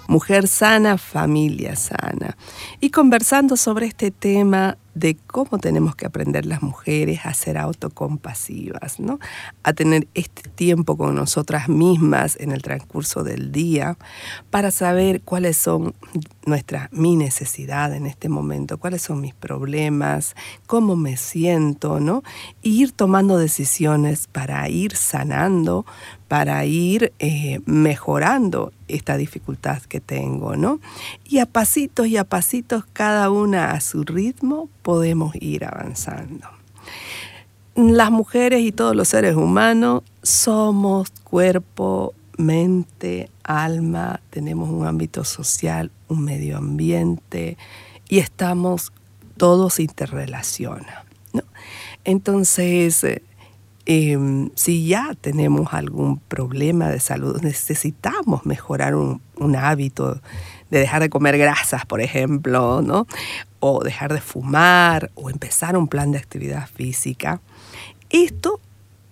[0.08, 2.36] Mujer sana, familia sana.
[2.80, 8.98] Y conversando sobre este tema de cómo tenemos que aprender las mujeres a ser autocompasivas,
[8.98, 9.20] ¿no?
[9.62, 13.98] A tener este tiempo con nosotras mismas en el transcurso del día
[14.48, 15.94] para saber cuáles son
[16.46, 22.22] nuestras mi necesidad en este momento, cuáles son mis problemas, cómo me siento, ¿no?
[22.62, 25.84] Ir tomando decisiones para ir sanando,
[26.28, 30.80] para ir eh, mejorando esta dificultad que tengo, ¿no?
[31.24, 36.48] Y a pasitos y a pasitos, cada una a su ritmo, podemos ir avanzando.
[37.74, 45.90] Las mujeres y todos los seres humanos somos cuerpo, mente, alma, tenemos un ámbito social,
[46.08, 47.56] un medio ambiente
[48.08, 48.92] y estamos
[49.36, 51.06] todos interrelacionados.
[52.04, 53.04] Entonces,
[53.88, 59.20] Em, si ya tenemos algún problema de salud, necesitamos mejorar un,
[59.56, 60.20] hábito
[60.70, 63.06] de dejar de comer grasas, por ejemplo, ¿no?
[63.60, 67.40] O dejar de fumar o empezar un plan de actividad física.
[68.10, 68.60] Esto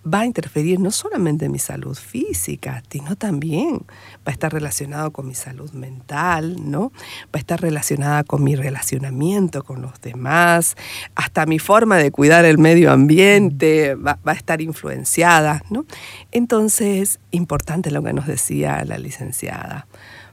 [0.07, 3.79] va a interferir no solamente en mi salud física, sino también
[4.17, 6.93] va a estar relacionado con mi salud mental, ¿no?
[7.27, 10.77] Va a estar relacionada con mi relacionamiento con los demás,
[11.15, 15.87] hasta mi forma de cuidar el medio ambiente va, a estar influenciada, ¿no?
[16.33, 19.87] Entonces, importante lo que nos decía la licenciada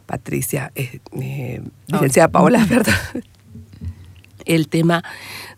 [0.05, 2.95] Patricia, eh, eh, licenciada Paola, ¿verdad?
[4.43, 5.03] El tema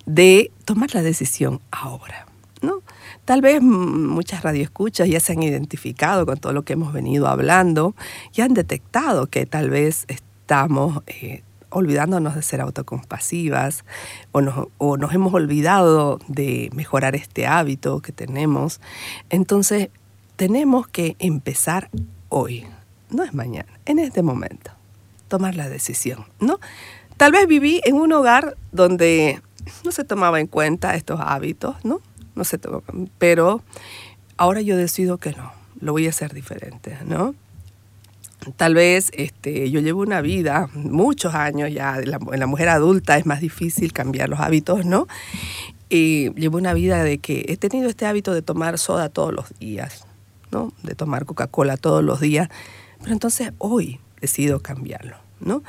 [0.05, 2.22] de tomar la decisión ahora.
[3.25, 7.95] Tal vez muchas radioescuchas ya se han identificado con todo lo que hemos venido hablando
[8.33, 13.85] y han detectado que tal vez estamos eh, olvidándonos de ser autocompasivas
[14.31, 18.81] o nos, o nos hemos olvidado de mejorar este hábito que tenemos.
[19.29, 19.89] Entonces,
[20.35, 21.89] tenemos que empezar
[22.29, 22.65] hoy,
[23.09, 24.71] no es mañana, en este momento,
[25.27, 26.59] tomar la decisión, ¿no?
[27.17, 29.41] Tal vez viví en un hogar donde
[29.85, 32.01] no se tomaba en cuenta estos hábitos, ¿no?
[32.35, 32.83] No se tomaba,
[33.17, 33.61] pero
[34.37, 37.35] ahora yo decido que no, lo voy a hacer diferente, ¿no?
[38.57, 43.25] Tal vez este, yo llevo una vida, muchos años ya, en la, mujer adulta es
[43.25, 45.07] más difícil cambiar los hábitos, ¿no?
[45.89, 49.57] Y llevo una vida de que he tenido este hábito de tomar soda todos los
[49.59, 50.05] días,
[50.51, 50.73] ¿no?
[50.83, 52.49] De tomar Coca-Cola todos los días.
[52.99, 55.63] Pero entonces hoy decido cambiarlo, ¿no?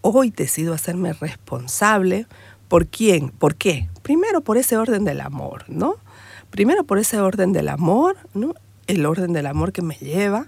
[0.00, 2.26] Hoy decido hacerme responsable.
[2.68, 3.28] ¿Por quién?
[3.28, 3.88] ¿Por qué?
[4.02, 5.96] Primero por ese orden del amor, ¿no?
[6.56, 8.54] Primero por ese orden del amor, ¿no?
[8.86, 10.46] El orden del amor que me lleva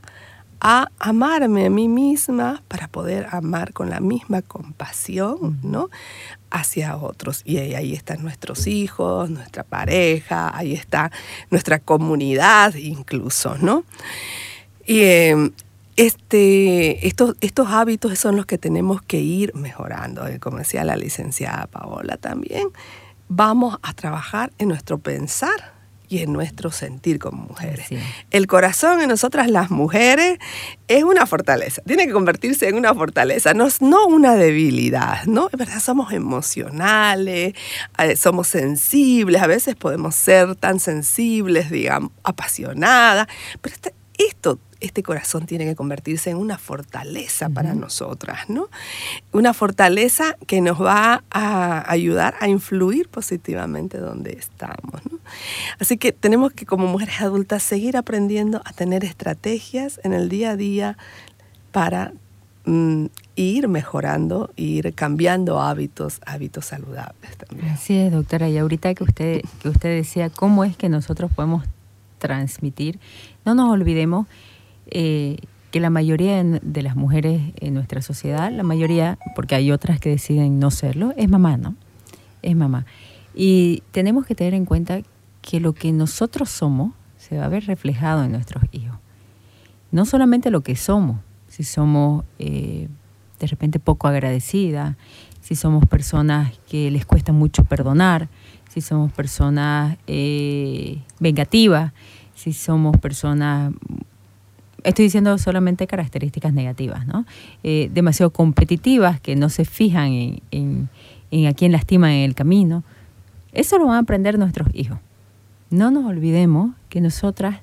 [0.59, 5.91] a amarme a mí misma para poder amar con la misma compasión, ¿no?
[6.51, 7.43] Hacia otros.
[7.45, 11.13] Y ahí, están nuestros hijos, nuestra pareja, ahí está
[11.51, 13.85] nuestra comunidad incluso, ¿no?
[14.87, 15.51] Y em,
[15.97, 20.27] este, estos, estos hábitos son los que tenemos que ir mejorando.
[20.27, 22.69] Eh, como decía la licenciada Paola también,
[23.29, 25.78] vamos a trabajar en nuestro pensar
[26.09, 27.89] y en nuestro sentir como mujeres.
[28.31, 30.39] El corazón en nosotras las mujeres
[30.89, 35.49] es una fortaleza, tiene que convertirse en una fortaleza, no, no una debilidad, ¿no?
[35.53, 37.55] Es verdad, somos emocionales,
[38.17, 43.29] somos sensibles, a veces podemos ser tan sensibles, digamos, apasionadas,
[43.61, 48.69] pero este, esto este corazón tiene que convertirse en una fortaleza para nosotras, ¿no?
[49.33, 55.19] Una fortaleza que nos va a ayudar a influir positivamente donde estamos, ¿no?
[55.81, 60.51] Así que tenemos que como mujeres adultas seguir aprendiendo a tener estrategias en el día
[60.51, 60.99] a día
[61.73, 62.13] para
[62.65, 67.71] mm, ir mejorando, ir cambiando hábitos, hábitos saludables también.
[67.71, 68.49] Así es, doctora.
[68.49, 71.65] Y ahorita que usted, que usted decía cómo es que nosotros podemos
[72.19, 72.99] transmitir,
[73.45, 74.27] no nos olvidemos
[74.91, 75.39] eh,
[75.71, 80.09] que la mayoría de las mujeres en nuestra sociedad, la mayoría, porque hay otras que
[80.09, 81.75] deciden no serlo, es mamá, ¿no?
[82.43, 82.87] Es mamá.
[83.35, 85.01] Y tenemos que tener en cuenta
[85.43, 88.99] que lo que nosotros somos se va a ver reflejado en nuestros hijos.
[89.91, 92.89] No solamente lo que somos, si somos eh,
[93.39, 94.97] de repente poco agradecidas,
[95.41, 98.29] si somos personas que les cuesta mucho perdonar,
[98.69, 101.93] si somos personas eh, vengativas,
[102.35, 103.73] si somos personas
[104.89, 107.25] estoy diciendo solamente características negativas, ¿no?
[107.63, 110.89] Eh, demasiado competitivas, que no se fijan en,
[111.47, 112.85] a quién lastiman en el camino.
[113.53, 114.99] Eso lo van a aprender nuestros hijos.
[115.71, 117.61] No nos olvidemos que nosotras,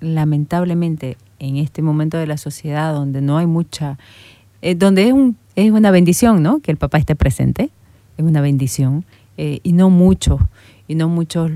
[0.00, 3.98] lamentablemente, en este momento de la sociedad donde no hay mucha,
[4.60, 6.60] eh, donde es, un, es una bendición, ¿no?
[6.60, 7.70] Que el papá esté presente,
[8.16, 9.04] es una bendición,
[9.36, 10.40] eh, y no muchos,
[10.88, 11.50] y no muchos,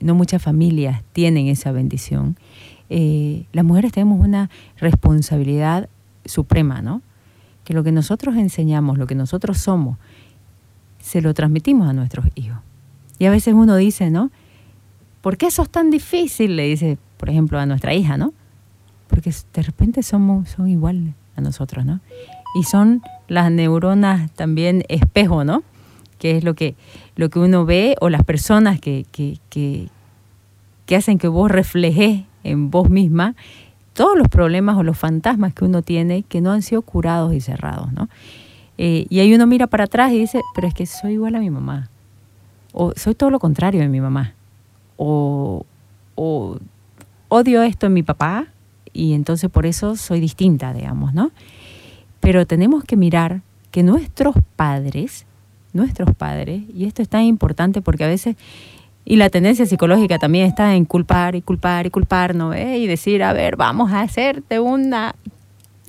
[0.00, 2.36] no muchas familias tienen esa bendición.
[2.94, 5.88] Eh, las mujeres tenemos una responsabilidad
[6.26, 7.00] suprema, ¿no?
[7.64, 9.96] Que lo que nosotros enseñamos, lo que nosotros somos,
[11.00, 12.58] se lo transmitimos a nuestros hijos.
[13.18, 14.30] Y a veces uno dice, ¿no?
[15.22, 16.54] ¿Por qué eso es tan difícil?
[16.54, 18.34] Le dice, por ejemplo, a nuestra hija, ¿no?
[19.08, 22.00] Porque de repente somos, son iguales a nosotros, ¿no?
[22.60, 25.62] Y son las neuronas también espejo, ¿no?
[26.18, 26.74] Que es lo que,
[27.16, 29.88] lo que uno ve o las personas que, que, que,
[30.84, 33.34] que hacen que vos reflejes en vos misma
[33.92, 37.40] todos los problemas o los fantasmas que uno tiene que no han sido curados y
[37.40, 38.08] cerrados, ¿no?
[38.78, 41.40] Eh, y ahí uno mira para atrás y dice, pero es que soy igual a
[41.40, 41.90] mi mamá.
[42.72, 44.32] O soy todo lo contrario de mi mamá.
[44.96, 45.66] O,
[46.14, 46.58] o
[47.28, 48.46] odio esto en mi papá
[48.92, 51.30] y entonces por eso soy distinta, digamos, ¿no?
[52.20, 55.26] Pero tenemos que mirar que nuestros padres,
[55.72, 58.36] nuestros padres, y esto es tan importante porque a veces
[59.04, 62.54] y la tendencia psicológica también está en culpar y culpar y culpar, ¿no?
[62.54, 65.16] Y decir, a ver, vamos a hacerte una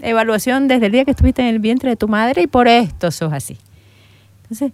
[0.02, 3.12] evaluación desde el día que estuviste en el vientre de tu madre y por esto
[3.12, 3.58] sos así.
[4.44, 4.72] Entonces,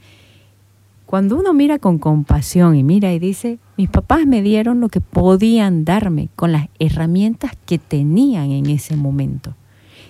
[1.05, 5.01] cuando uno mira con compasión y mira y dice, mis papás me dieron lo que
[5.01, 9.55] podían darme con las herramientas que tenían en ese momento.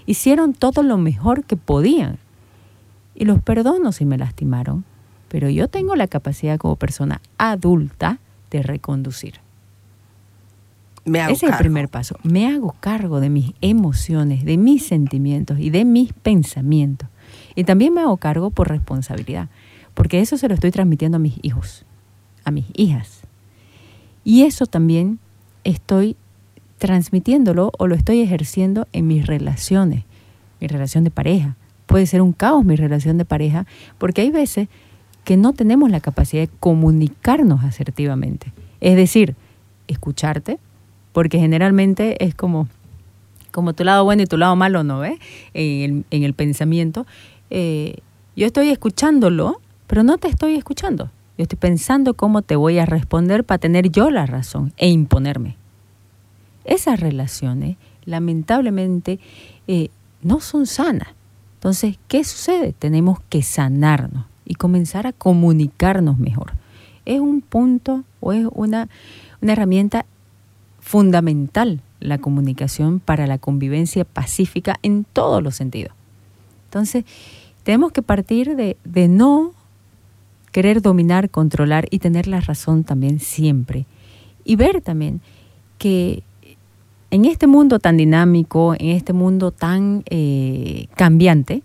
[0.05, 2.17] Hicieron todo lo mejor que podían.
[3.15, 4.83] Y los perdono si me lastimaron,
[5.29, 8.19] pero yo tengo la capacidad como persona adulta
[8.51, 9.35] de reconducir.
[11.05, 12.17] Ese es el primer paso.
[12.23, 17.09] Me hago cargo de mis emociones, de mis sentimientos y de mis pensamientos.
[17.55, 19.49] Y también me hago cargo por responsabilidad,
[19.93, 21.85] porque eso se lo estoy transmitiendo a mis hijos,
[22.43, 23.21] a mis hijas.
[24.23, 25.19] Y eso también
[25.63, 26.15] estoy
[26.77, 30.03] transmitiéndolo o lo estoy ejerciendo en mis relaciones,
[30.59, 31.55] mi relación de pareja.
[31.85, 33.65] Puede ser un caos mi relación de pareja,
[33.97, 34.67] porque hay veces
[35.23, 38.51] que no tenemos la capacidad de comunicarnos asertivamente.
[38.81, 39.35] Es decir,
[39.87, 40.59] escucharte,
[41.11, 42.67] porque generalmente es como,
[43.51, 45.19] como tu lado bueno y tu lado malo, ¿no ves?
[45.53, 47.05] En el, en el pensamiento.
[47.49, 47.97] Eh,
[48.35, 51.11] yo estoy escuchándolo, pero no te estoy escuchando.
[51.37, 55.57] Yo estoy pensando cómo te voy a responder para tener yo la razón e imponerme.
[56.65, 59.19] Esas relaciones, lamentablemente,
[59.67, 59.89] eh,
[60.21, 61.09] no son sanas.
[61.55, 62.73] Entonces, ¿qué sucede?
[62.73, 66.51] Tenemos que sanarnos y comenzar a comunicarnos mejor.
[67.05, 68.89] Es un punto o es una,
[69.41, 70.05] una herramienta
[70.81, 75.93] fundamental la comunicación para la convivencia pacífica en todos los sentidos.
[76.65, 77.05] Entonces,
[77.63, 79.53] tenemos que partir de, de no
[80.51, 83.85] querer dominar, controlar y tener la razón también siempre.
[84.43, 85.21] Y ver también
[85.77, 86.23] que
[87.11, 91.63] en este mundo tan dinámico, en este mundo tan eh, cambiante,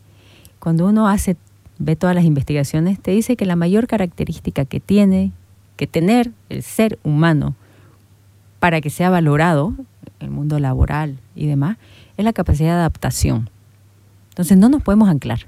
[0.59, 1.37] cuando uno hace,
[1.79, 5.33] ve todas las investigaciones, te dice que la mayor característica que tiene
[5.77, 7.55] que tener el ser humano
[8.61, 9.75] para que sea valorado,
[10.21, 11.77] el mundo laboral y demás,
[12.17, 13.51] es la capacidad de adaptación.
[14.31, 15.47] Entonces no nos podemos anclar.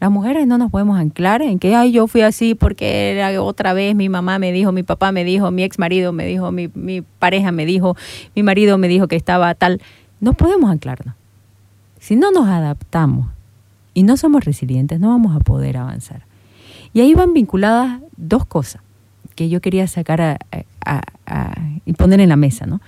[0.00, 3.96] Las mujeres no nos podemos anclar en que, ay, yo fui así porque otra vez
[3.96, 7.02] mi mamá me dijo, mi papá me dijo, mi ex marido me dijo, mi, mi
[7.02, 7.96] pareja me dijo,
[8.36, 9.80] mi marido me dijo que estaba tal.
[10.20, 11.14] No podemos anclarnos.
[11.98, 13.26] Si no nos adaptamos
[13.98, 16.22] y no somos resilientes, no vamos a poder avanzar.
[16.92, 18.80] Y ahí van vinculadas dos cosas
[19.34, 20.38] que yo quería sacar
[21.84, 22.64] y poner en la mesa.
[22.64, 22.80] ¿no?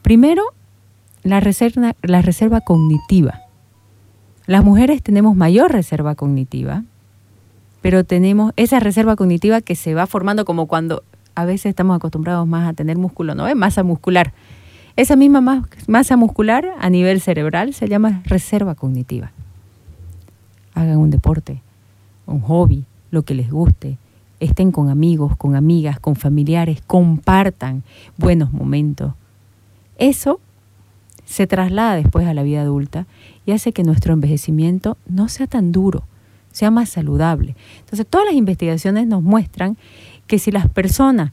[0.00, 0.42] Primero,
[1.22, 3.42] la reserva, la reserva cognitiva.
[4.46, 6.82] Las mujeres tenemos mayor reserva cognitiva,
[7.82, 11.02] pero tenemos esa reserva cognitiva que se va formando como cuando
[11.34, 13.54] a veces estamos acostumbrados más a tener músculo, ¿no?
[13.54, 14.32] Masa muscular.
[14.96, 19.32] Esa misma masa muscular a nivel cerebral se llama reserva cognitiva.
[20.74, 21.62] Hagan un deporte,
[22.26, 23.98] un hobby, lo que les guste,
[24.40, 27.82] estén con amigos, con amigas, con familiares, compartan
[28.16, 29.14] buenos momentos.
[29.98, 30.40] Eso
[31.24, 33.06] se traslada después a la vida adulta
[33.46, 36.04] y hace que nuestro envejecimiento no sea tan duro,
[36.52, 37.56] sea más saludable.
[37.80, 39.76] Entonces, todas las investigaciones nos muestran
[40.26, 41.32] que si las personas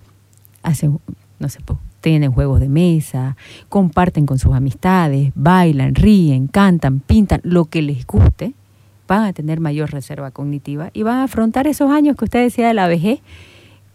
[0.63, 0.99] hacen,
[1.39, 1.59] no sé,
[2.01, 3.37] tienen juegos de mesa,
[3.69, 8.53] comparten con sus amistades, bailan, ríen, cantan, pintan, lo que les guste,
[9.11, 12.69] van a tener mayor reserva cognitiva y van a afrontar esos años que usted decía
[12.69, 13.19] de la vejez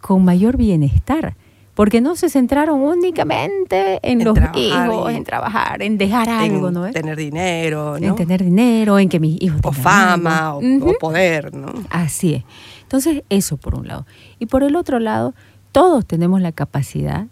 [0.02, 1.34] con mayor bienestar
[1.74, 6.86] porque no se centraron únicamente en, los hijos, en trabajar, en dejar algo, ¿no?
[6.86, 8.06] En tener dinero, ¿no?
[8.06, 10.60] En tener dinero, en que mis hijos O fama, o,
[11.00, 11.68] poder, ¿no?
[11.90, 12.44] Así es.
[12.82, 14.06] Entonces, eso por un lado.
[14.38, 15.34] Y por el otro lado,
[15.72, 17.26] todos tenemos la capacidad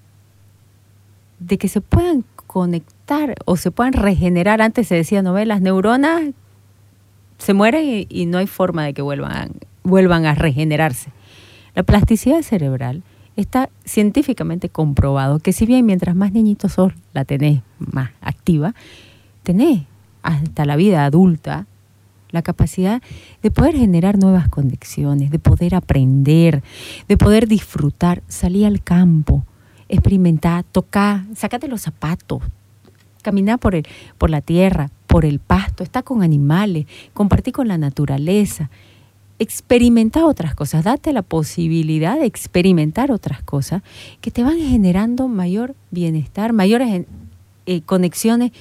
[1.38, 4.60] de que se puedan conectar o se puedan regenerar.
[4.60, 5.46] Antes se decía, ¿no ve?
[5.46, 6.22] Las neuronas
[7.38, 11.10] se mueren y, no hay forma de que vuelvan, vuelvan a regenerarse.
[11.74, 13.02] La plasticidad cerebral
[13.36, 18.74] está científicamente comprobado que si bien mientras más niñitos sos, la tenés más activa,
[19.42, 19.82] tenés
[20.22, 21.66] hasta la vida adulta
[22.30, 23.00] la capacidad
[23.42, 26.62] de poder generar nuevas conexiones, de poder aprender,
[27.06, 29.44] de poder disfrutar, salir al campo,
[29.88, 32.42] experimentar, tocar, sacate los zapatos,
[33.24, 33.84] caminar por, el,
[34.18, 38.70] por la tierra, por el pasto, estar con animales, compartir con la naturaleza,
[39.38, 43.82] experimenta otras cosas, date la posibilidad de experimentar otras cosas
[44.20, 47.06] que te van generando mayor bienestar, mayores
[47.66, 48.52] eh, conexiones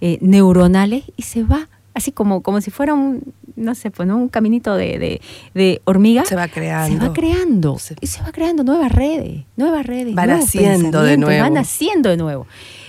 [0.00, 4.28] eh, neuronales y se va así como, como si fuera un, no sé, pues, un
[4.28, 5.20] caminito de,
[5.54, 6.24] de, hormiga.
[6.24, 7.00] Se va creando.
[7.00, 7.76] Se va creando.
[8.00, 10.14] Y se va creando nuevas redes, nuevas redes.
[10.14, 11.42] Van haciendo de nuevo.
[11.42, 12.46] Van haciendo de nuevo.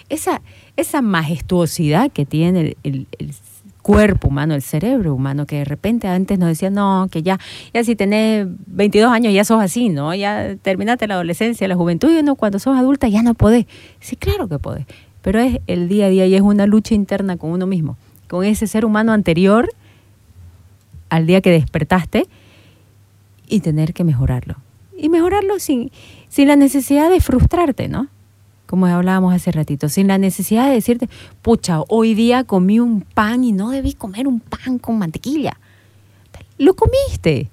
[0.10, 0.42] Esa,
[0.80, 3.08] esa majestuosidad que tiene el,
[3.82, 7.40] cuerpo humano, el cerebro humano, que de repente antes nos decían, no, que ya,
[7.74, 10.14] ya si tenés 22 años ya sos así, ¿no?
[10.14, 13.66] Ya terminaste la adolescencia, la juventud, y no, cuando sos adulta ya no podés.
[14.00, 14.86] Sí, claro que podés,
[15.24, 18.46] pero es el día a día y es una lucha interna con uno mismo, con
[18.46, 19.70] ese ser humano anterior
[21.10, 22.28] al día que despertaste
[23.48, 24.58] y tener que mejorarlo.
[24.96, 25.92] Y mejorarlo sin,
[26.28, 28.08] sin la necesidad de frustrarte, ¿no?
[28.70, 31.10] Como hablábamos hace ratito, sin la necesidad de decirte,
[31.42, 35.58] pucha, hoy día comí un pan y no debí comer un pan con mantequilla.
[36.60, 37.50] Lo comiste.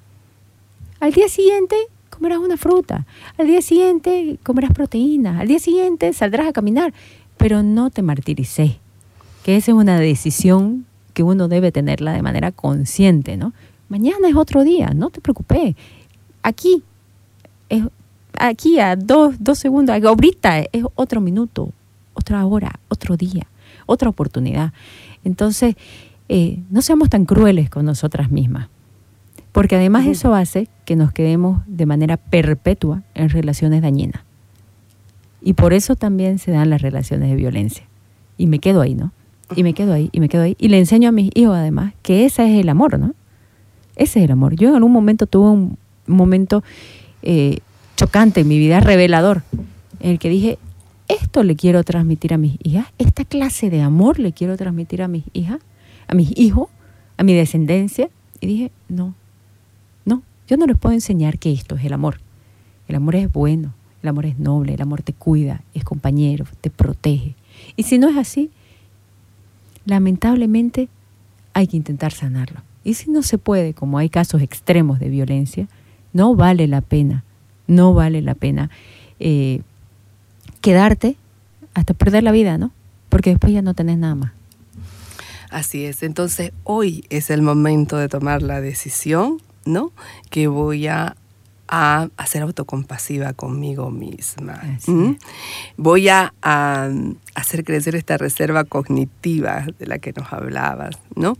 [1.00, 1.74] Al día siguiente
[2.10, 3.06] comerás una fruta.
[3.38, 5.40] Al día siguiente comerás proteínas.
[5.40, 6.92] Al día siguiente saldrás a caminar.
[7.38, 8.72] Pero no te martirices.
[9.42, 13.54] Que esa es una decisión que uno debe tenerla de manera consciente, ¿no?
[13.88, 15.76] Mañana es otro día, no te preocupes.
[16.42, 16.82] Aquí
[17.70, 17.84] es
[18.38, 21.70] aquí a dos, dos segundos, ahorita es otro minuto,
[22.14, 23.46] otra hora, otro día,
[23.86, 24.72] otra oportunidad.
[25.24, 25.76] Entonces,
[26.28, 28.68] eh, no seamos tan crueles con nosotras mismas,
[29.52, 34.22] porque además eso hace que nos quedemos de manera perpetua en relaciones dañinas.
[35.40, 37.86] Y por eso también se dan las relaciones de violencia.
[38.36, 39.12] Y me quedo ahí, ¿no?
[39.54, 40.56] Y me quedo ahí, y me quedo ahí.
[40.58, 43.14] Y le enseño a mis hijos además que ese es el amor, ¿no?
[43.94, 44.56] Ese es el amor.
[44.56, 46.64] Yo en algún momento tuve un momento
[47.22, 47.60] eh,
[47.96, 49.42] chocante en mi vida, revelador,
[50.00, 50.58] en el que dije,
[51.08, 55.08] esto le quiero transmitir a mis hijas, esta clase de amor le quiero transmitir a
[55.08, 55.60] mis hijas,
[56.08, 56.68] a mis hijos,
[57.16, 58.10] a mi descendencia.
[58.40, 59.14] Y dije, no,
[60.04, 62.20] no, yo no les puedo enseñar que esto es el amor.
[62.86, 63.72] El amor es bueno,
[64.02, 67.34] el amor es noble, el amor te cuida, es compañero, te protege.
[67.76, 68.50] Y si no es así,
[69.84, 70.88] lamentablemente
[71.54, 72.60] hay que intentar sanarlo.
[72.84, 75.66] Y si no se puede, como hay casos extremos de violencia,
[76.12, 77.24] no vale la pena,
[77.66, 78.70] no vale la pena
[79.18, 79.62] eh,
[80.60, 81.16] quedarte
[81.74, 82.70] hasta perder la vida, ¿no?
[83.08, 84.32] Porque después ya no tenés nada más.
[85.50, 89.92] Así es, entonces hoy es el momento de tomar la decisión, ¿no?
[90.28, 91.16] Que voy a,
[91.68, 94.60] a, ser autocompasiva conmigo misma.
[95.76, 96.90] Voy a, a,
[97.34, 101.36] hacer crecer esta reserva cognitiva de la que nos hablabas, ¿no?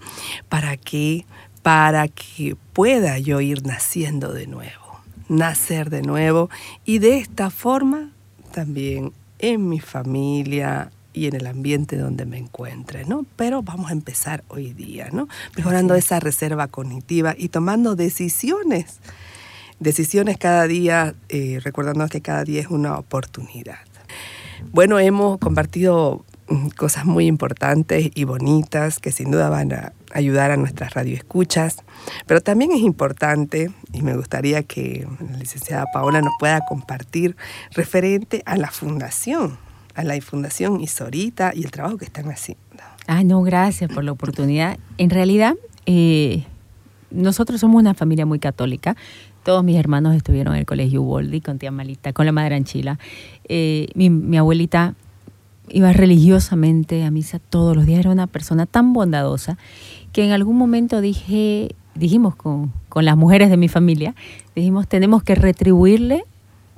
[0.48, 1.26] Para que
[1.66, 4.85] para que pueda yo ir naciendo de nuevo,
[5.28, 6.50] nacer de nuevo
[6.84, 8.10] y de esta forma
[8.52, 13.24] también en mi familia y en el ambiente donde me encuentre, ¿no?
[13.36, 15.28] Pero vamos a empezar hoy día, ¿no?
[15.56, 18.98] Mejorando esa reserva cognitiva y tomando decisiones,
[19.80, 23.78] decisiones cada día, eh, recordando que cada día es una oportunidad.
[24.72, 26.24] Bueno, hemos compartido
[26.76, 31.78] cosas muy importantes y bonitas que sin duda van a ayudar a nuestras radioescuchas,
[32.26, 37.36] pero también es importante, y me gustaría que la licenciada Paola nos pueda compartir
[37.72, 39.58] referente a la fundación,
[39.94, 42.62] a la Fundación Isorita y el trabajo que están haciendo.
[43.06, 44.78] Ah, no, gracias por la oportunidad.
[44.98, 45.54] En realidad,
[45.86, 46.44] eh,
[47.10, 48.96] nosotros somos una familia muy católica.
[49.44, 52.98] Todos mis hermanos estuvieron en el colegio Uboldi con tía Malita, con la madre Anchila.
[53.48, 54.94] Eh, mi, mi abuelita
[55.68, 59.58] iba religiosamente a misa todos los días, era una persona tan bondadosa
[60.12, 64.14] que en algún momento dije, dijimos con, las mujeres de mi familia,
[64.54, 66.24] dijimos, tenemos que retribuirle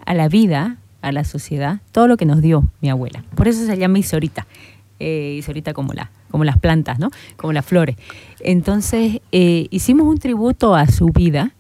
[0.05, 3.23] a la vida, a la sociedad, todo lo que nos dio mi abuela.
[3.37, 4.49] Por eso se llama Isorita.
[4.99, 7.11] Eh, Isorita como, la, como las plantas, ¿no?
[7.37, 7.97] Como las flores.
[8.41, 11.53] Entonces, eh, hicimos un tributo a su vida,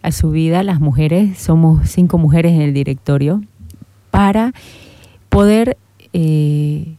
[0.00, 3.42] a su vida, las mujeres, somos cinco mujeres en el directorio,
[4.10, 4.54] para
[5.28, 5.76] poder
[6.18, 6.96] eh,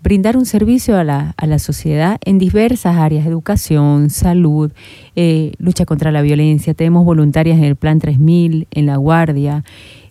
[0.00, 4.70] brindar un servicio a la, a la, sociedad en diversas áreas, educación, salud,
[5.16, 6.72] eh, lucha contra la violencia.
[6.72, 9.64] Tenemos voluntarias en el Plan 3000, en La Guardia.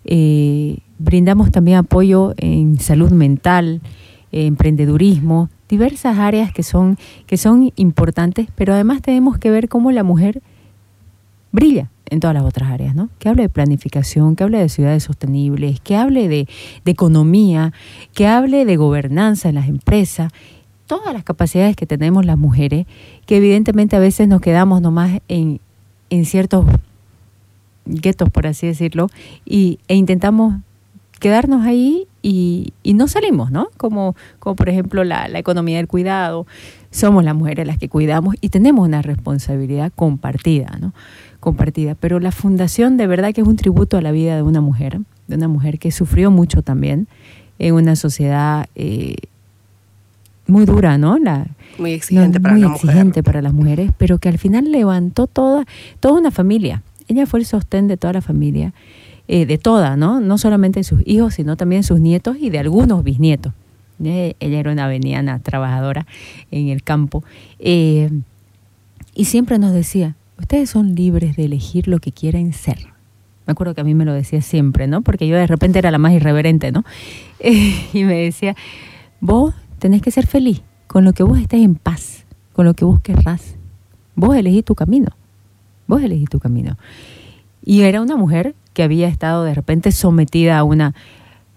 [0.03, 3.79] Eh, brindamos también apoyo en salud mental,
[4.33, 6.97] emprendedurismo, diversas áreas que son,
[7.27, 10.41] que son importantes, pero además tenemos que ver cómo la mujer
[11.51, 13.09] brilla en todas las otras áreas, ¿no?
[13.19, 16.47] Que hable de planificación, que hable de ciudades sostenibles, que hable de,
[16.85, 17.71] economía,
[18.13, 20.31] que hable de gobernanza en las empresas,
[20.87, 22.87] todas las capacidades que tenemos las mujeres,
[23.25, 25.59] que evidentemente a veces nos quedamos nomás en,
[26.09, 26.65] en ciertos
[27.85, 29.09] guetos, por así decirlo,
[29.45, 30.55] y, e intentamos
[31.19, 33.69] quedarnos ahí y, y, no salimos, ¿no?
[33.77, 36.47] Como, como por ejemplo la, la economía del cuidado,
[36.91, 40.93] somos las mujeres las que cuidamos y tenemos una responsabilidad compartida, ¿no?
[41.39, 41.95] Compartida.
[41.95, 44.99] Pero la fundación de verdad que es un tributo a la vida de una mujer,
[45.27, 47.07] de una mujer que sufrió mucho también
[47.59, 49.15] en una sociedad eh,
[50.47, 51.17] muy dura, ¿no?
[51.17, 55.65] La, muy exigente, para, muy exigente para las mujeres, pero que al final levantó toda,
[55.99, 56.81] toda una familia.
[57.07, 58.73] Ella fue el sostén de toda la familia,
[59.27, 60.19] eh, de toda, ¿no?
[60.19, 63.53] No solamente de sus hijos, sino también de sus nietos y de algunos bisnietos.
[64.03, 66.07] Eh, ella era una veniana trabajadora
[66.51, 67.23] en el campo.
[67.59, 72.77] y siempre nos decía, ustedes son libres de elegir lo que quieren ser.
[73.45, 75.01] Me acuerdo que a mí me lo decía siempre, ¿no?
[75.01, 76.83] Porque yo de repente era la más irreverente, ¿no?
[77.93, 78.55] y me decía,
[79.19, 82.85] vos tenés que ser feliz con lo que vos estés en paz, con lo que
[82.85, 83.55] vos querrás.
[84.15, 85.07] Vos elegís tu camino,
[85.87, 86.77] vos elegís tu camino.
[87.63, 90.93] Y era una mujer que había estado de repente sometida a una,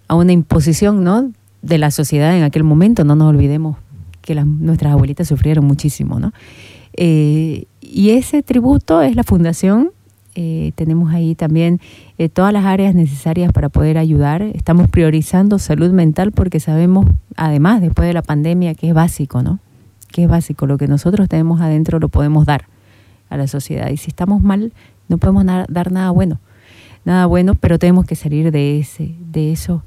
[0.09, 1.31] a una imposición, ¿no?
[1.63, 3.77] De la sociedad en aquel momento, no nos olvidemos
[4.23, 6.33] que nuestras abuelitas sufrieron muchísimo, ¿no?
[6.95, 9.91] Eh, y ese tributo es la fundación.
[10.35, 11.79] Eh, tenemos ahí también
[12.17, 14.43] eh, todas las áreas necesarias para poder ayudar.
[14.43, 19.59] Estamos priorizando salud mental porque sabemos, además, después de la pandemia, que es básico, ¿no?
[20.11, 20.67] Que es básico.
[20.67, 22.67] Lo que nosotros tenemos adentro lo podemos dar
[23.29, 23.91] a la sociedad.
[23.91, 24.73] Y si estamos mal,
[25.09, 26.39] no podemos dar nada bueno.
[27.05, 29.83] Nada bueno, pero tenemos que salir de ese, de eso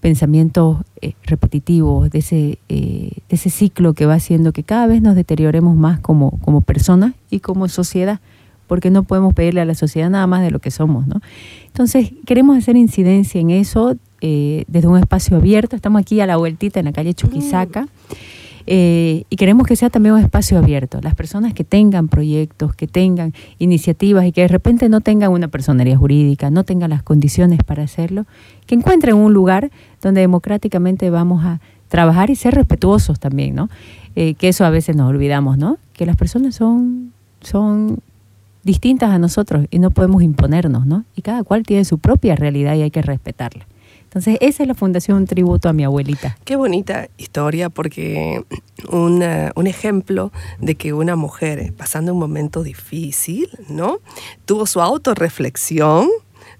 [0.00, 5.02] pensamientos eh, repetitivos, de ese, eh, de ese ciclo que va haciendo que cada vez
[5.02, 8.20] nos deterioremos más como, como personas y como sociedad,
[8.66, 11.06] porque no podemos pedirle a la sociedad nada más de lo que somos.
[11.06, 11.20] ¿no?
[11.66, 15.76] Entonces, queremos hacer incidencia en eso eh, desde un espacio abierto.
[15.76, 17.86] Estamos aquí a la vueltita en la calle Chuquisaca.
[18.66, 21.00] Eh, y queremos que sea también un espacio abierto.
[21.00, 25.48] Las personas que tengan proyectos, que tengan iniciativas y que de repente no tengan una
[25.48, 28.26] personería jurídica, no tengan las condiciones para hacerlo,
[28.66, 29.70] que encuentren un lugar
[30.02, 33.68] donde democráticamente vamos a trabajar y ser respetuosos también, ¿no?
[34.16, 35.78] Eh, que eso a veces nos olvidamos, ¿no?
[35.92, 38.00] Que las personas son, son
[38.64, 41.04] distintas a nosotros y no podemos imponernos, ¿no?
[41.14, 43.66] Y cada cual tiene su propia realidad y hay que respetarla.
[44.06, 46.38] Entonces, esa es la fundación, un tributo a mi abuelita.
[46.44, 48.44] Qué bonita historia, porque
[48.88, 49.22] un
[49.66, 53.98] ejemplo de que una mujer, pasando un momento difícil, ¿no?
[54.46, 56.08] Tuvo su autorreflexión,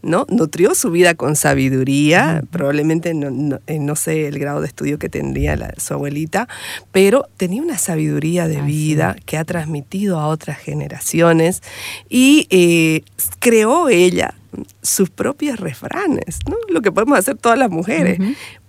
[0.07, 0.25] ¿no?
[0.29, 5.75] Nutrió su vida con sabiduría, probablemente eh, no, sé el grado de estudio que tendría
[5.79, 6.49] su abuelita,
[6.93, 11.63] pero tenía una sabiduría de vida que ha transmitido a otras generaciones
[12.09, 13.03] y eh,
[13.41, 14.35] creó ella
[14.81, 16.57] sus propios refranes, ¿no?
[16.69, 18.19] Lo que podemos hacer todas las mujeres.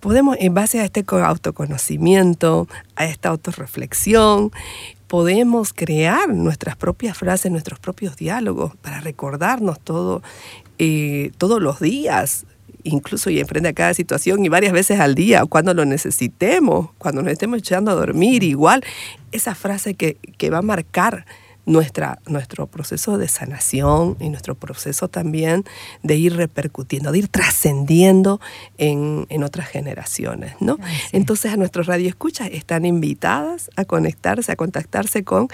[0.00, 4.50] Podemos, en base a este autoconocimiento, a esta autorreflexión,
[5.06, 10.22] podemos crear nuestras propias frases, nuestros propios diálogos para recordarnos todo
[10.78, 12.46] eh, todos los días,
[12.84, 17.22] incluso y enfrente a cada situación y varias veces al día, cuando lo necesitemos, cuando
[17.22, 18.84] nos estemos echando a dormir, igual,
[19.32, 21.26] esa frase que, que va a marcar
[21.68, 25.64] nuestra, nuestro proceso de sanación y nuestro proceso también
[26.02, 28.40] de ir repercutiendo, de ir trascendiendo
[28.78, 30.54] en, otras generaciones.
[30.60, 30.78] ¿no?
[31.12, 35.48] Entonces a nuestros radioescuchas están invitadas a conectarse, a contactarse con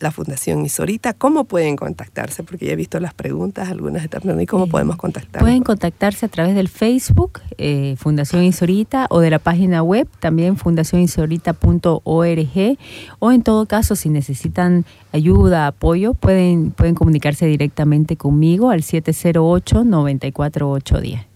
[0.00, 1.14] la Fundación Isorita.
[1.14, 2.42] ¿Cómo pueden contactarse?
[2.42, 5.40] Porque ya he visto las preguntas, algunas están ¿y cómo podemos contactar?
[5.40, 10.56] Pueden contactarse a través del Facebook, eh, Fundación Isorita, o de la página web, también
[10.56, 12.78] fundacionisorita.org,
[13.18, 21.26] o en todo caso, si necesitan ayuda, apoyo, pueden, pueden comunicarse directamente conmigo al 708-94810.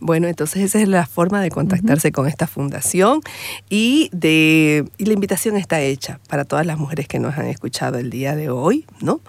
[0.00, 3.20] Bueno, entonces esa es la forma de contactarse con esta fundación
[3.68, 7.98] y, de, y la invitación está hecha para todas las mujeres que nos han escuchado
[7.98, 9.20] el día de hoy, ¿no?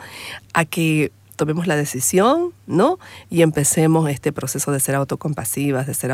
[0.54, 3.00] A que tomemos la decisión, ¿no?
[3.30, 6.14] Y empecemos este proceso de ser autocompasivas, de, ser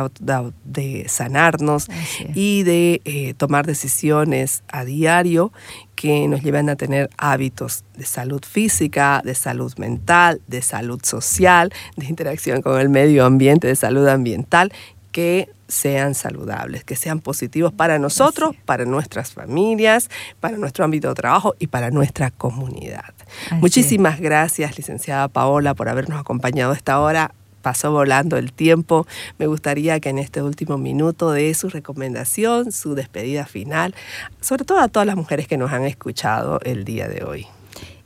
[0.64, 1.88] de, sanarnos
[2.36, 5.52] y de eh, tomar decisiones a diario
[5.96, 11.74] que nos lleven a tener hábitos de salud física, de salud mental, de salud social,
[11.98, 14.72] de interacción con el medio ambiente, de salud ambiental,
[15.12, 21.16] que sean saludables, que sean positivos para nosotros, para nuestras familias, para nuestro ámbito de
[21.16, 23.15] trabajo y para nuestra comunidad.
[23.54, 27.34] Muchísimas gracias, licenciada Paola, por habernos acompañado a esta hora.
[27.62, 29.08] Pasó volando el tiempo.
[29.40, 33.96] Me gustaría que en este último minuto dé su recomendación, su despedida final,
[34.40, 37.48] sobre todo a todas las mujeres que nos han escuchado el día de hoy.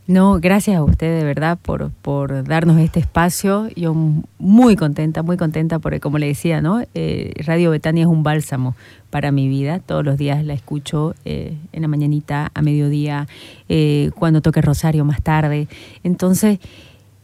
[0.09, 3.67] No, gracias a usted de verdad por, por darnos este espacio.
[3.75, 3.93] Yo
[4.39, 6.81] muy contenta, muy contenta porque como le decía, ¿no?
[6.95, 8.75] Eh, Radio Betania es un bálsamo
[9.11, 9.77] para mi vida.
[9.77, 13.27] Todos los días la escucho eh, en la mañanita, a mediodía,
[13.69, 15.67] eh, cuando toque Rosario más tarde.
[16.03, 16.57] Entonces,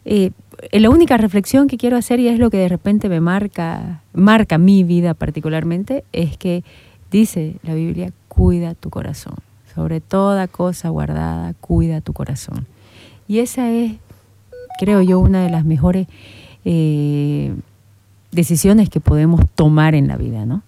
[0.04, 4.58] la única reflexión que quiero hacer y es lo que de repente me marca, marca
[4.58, 6.62] mi vida particularmente, es que
[7.10, 9.34] dice la Biblia, cuida tu corazón.
[9.74, 12.64] Sobre toda cosa guardada, cuida tu corazón.
[13.28, 13.94] Y esa es,
[14.78, 16.06] creo yo, una de las mejores
[16.64, 17.54] eh,
[18.32, 20.62] decisiones que podemos tomar en la vida, ¿no?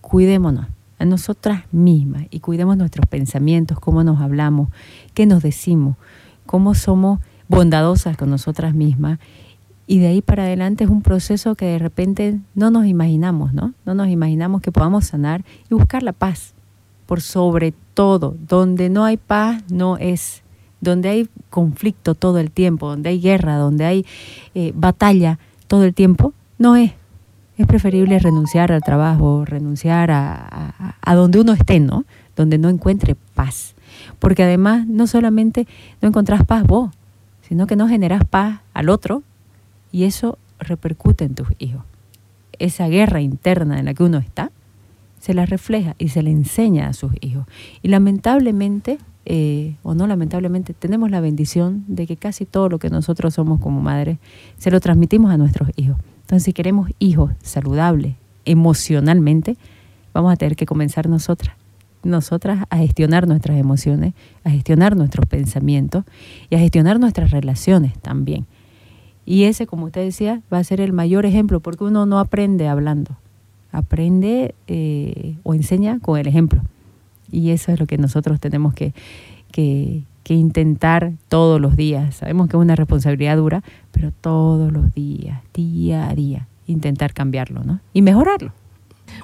[0.00, 0.66] Cuidémonos
[0.98, 4.68] a nosotras mismas y cuidemos nuestros pensamientos, cómo nos hablamos,
[5.14, 5.96] qué nos decimos,
[6.46, 9.18] cómo somos bondadosas con nosotras mismas.
[9.86, 13.72] Y de ahí para adelante es un proceso que de repente no nos imaginamos, ¿no?
[13.84, 16.54] No nos imaginamos que podamos sanar y buscar la paz.
[17.06, 20.42] Por sobre todo, donde no hay paz no es
[20.90, 24.06] donde hay conflicto todo el tiempo, donde hay guerra, donde hay
[24.54, 26.92] eh, batalla todo el tiempo, no es.
[27.58, 32.04] Es preferible renunciar al trabajo, renunciar a, a, donde uno esté, ¿no?
[32.36, 33.74] Donde no encuentre paz.
[34.18, 35.66] Porque además no solamente
[36.02, 36.90] no encontrás paz vos,
[37.40, 39.22] sino que no generás paz al otro
[39.90, 41.82] y eso repercute en tus hijos.
[42.58, 44.50] Esa guerra interna en la que uno está
[45.18, 47.46] se la refleja y se le enseña a sus hijos.
[47.82, 48.98] Y lamentablemente
[49.28, 53.60] eh, o no lamentablemente, tenemos la bendición de que casi todo lo que nosotros somos
[53.60, 54.18] como madres
[54.56, 55.96] se lo transmitimos a nuestros hijos.
[56.20, 58.14] Entonces, si queremos hijos saludables
[58.44, 59.56] emocionalmente,
[60.14, 61.56] vamos a tener que comenzar nosotras,
[62.04, 64.14] nosotras a gestionar nuestras emociones,
[64.44, 66.04] a gestionar nuestros pensamientos
[66.48, 68.46] y a gestionar nuestras relaciones también.
[69.24, 72.68] Y ese, como usted decía, va a ser el mayor ejemplo, porque uno no aprende
[72.68, 73.16] hablando,
[73.72, 76.62] aprende eh, o enseña con el ejemplo.
[77.30, 78.92] Y eso es lo que nosotros tenemos que,
[79.52, 82.16] que, intentar todos los días.
[82.16, 83.62] Sabemos que es una responsabilidad dura,
[83.92, 87.80] pero todos los días, día a día, intentar cambiarlo ¿no?
[87.92, 88.52] y mejorarlo.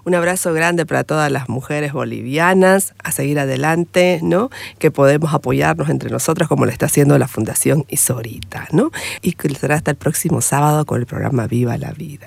[0.05, 4.51] Un abrazo grande para todas las mujeres bolivianas, a seguir adelante, ¿no?
[4.79, 8.91] Que podemos apoyarnos entre nosotras como lo está haciendo la Fundación Isorita, ¿no?
[9.23, 12.27] Y será hasta el próximo sábado con el programa Viva la Vida.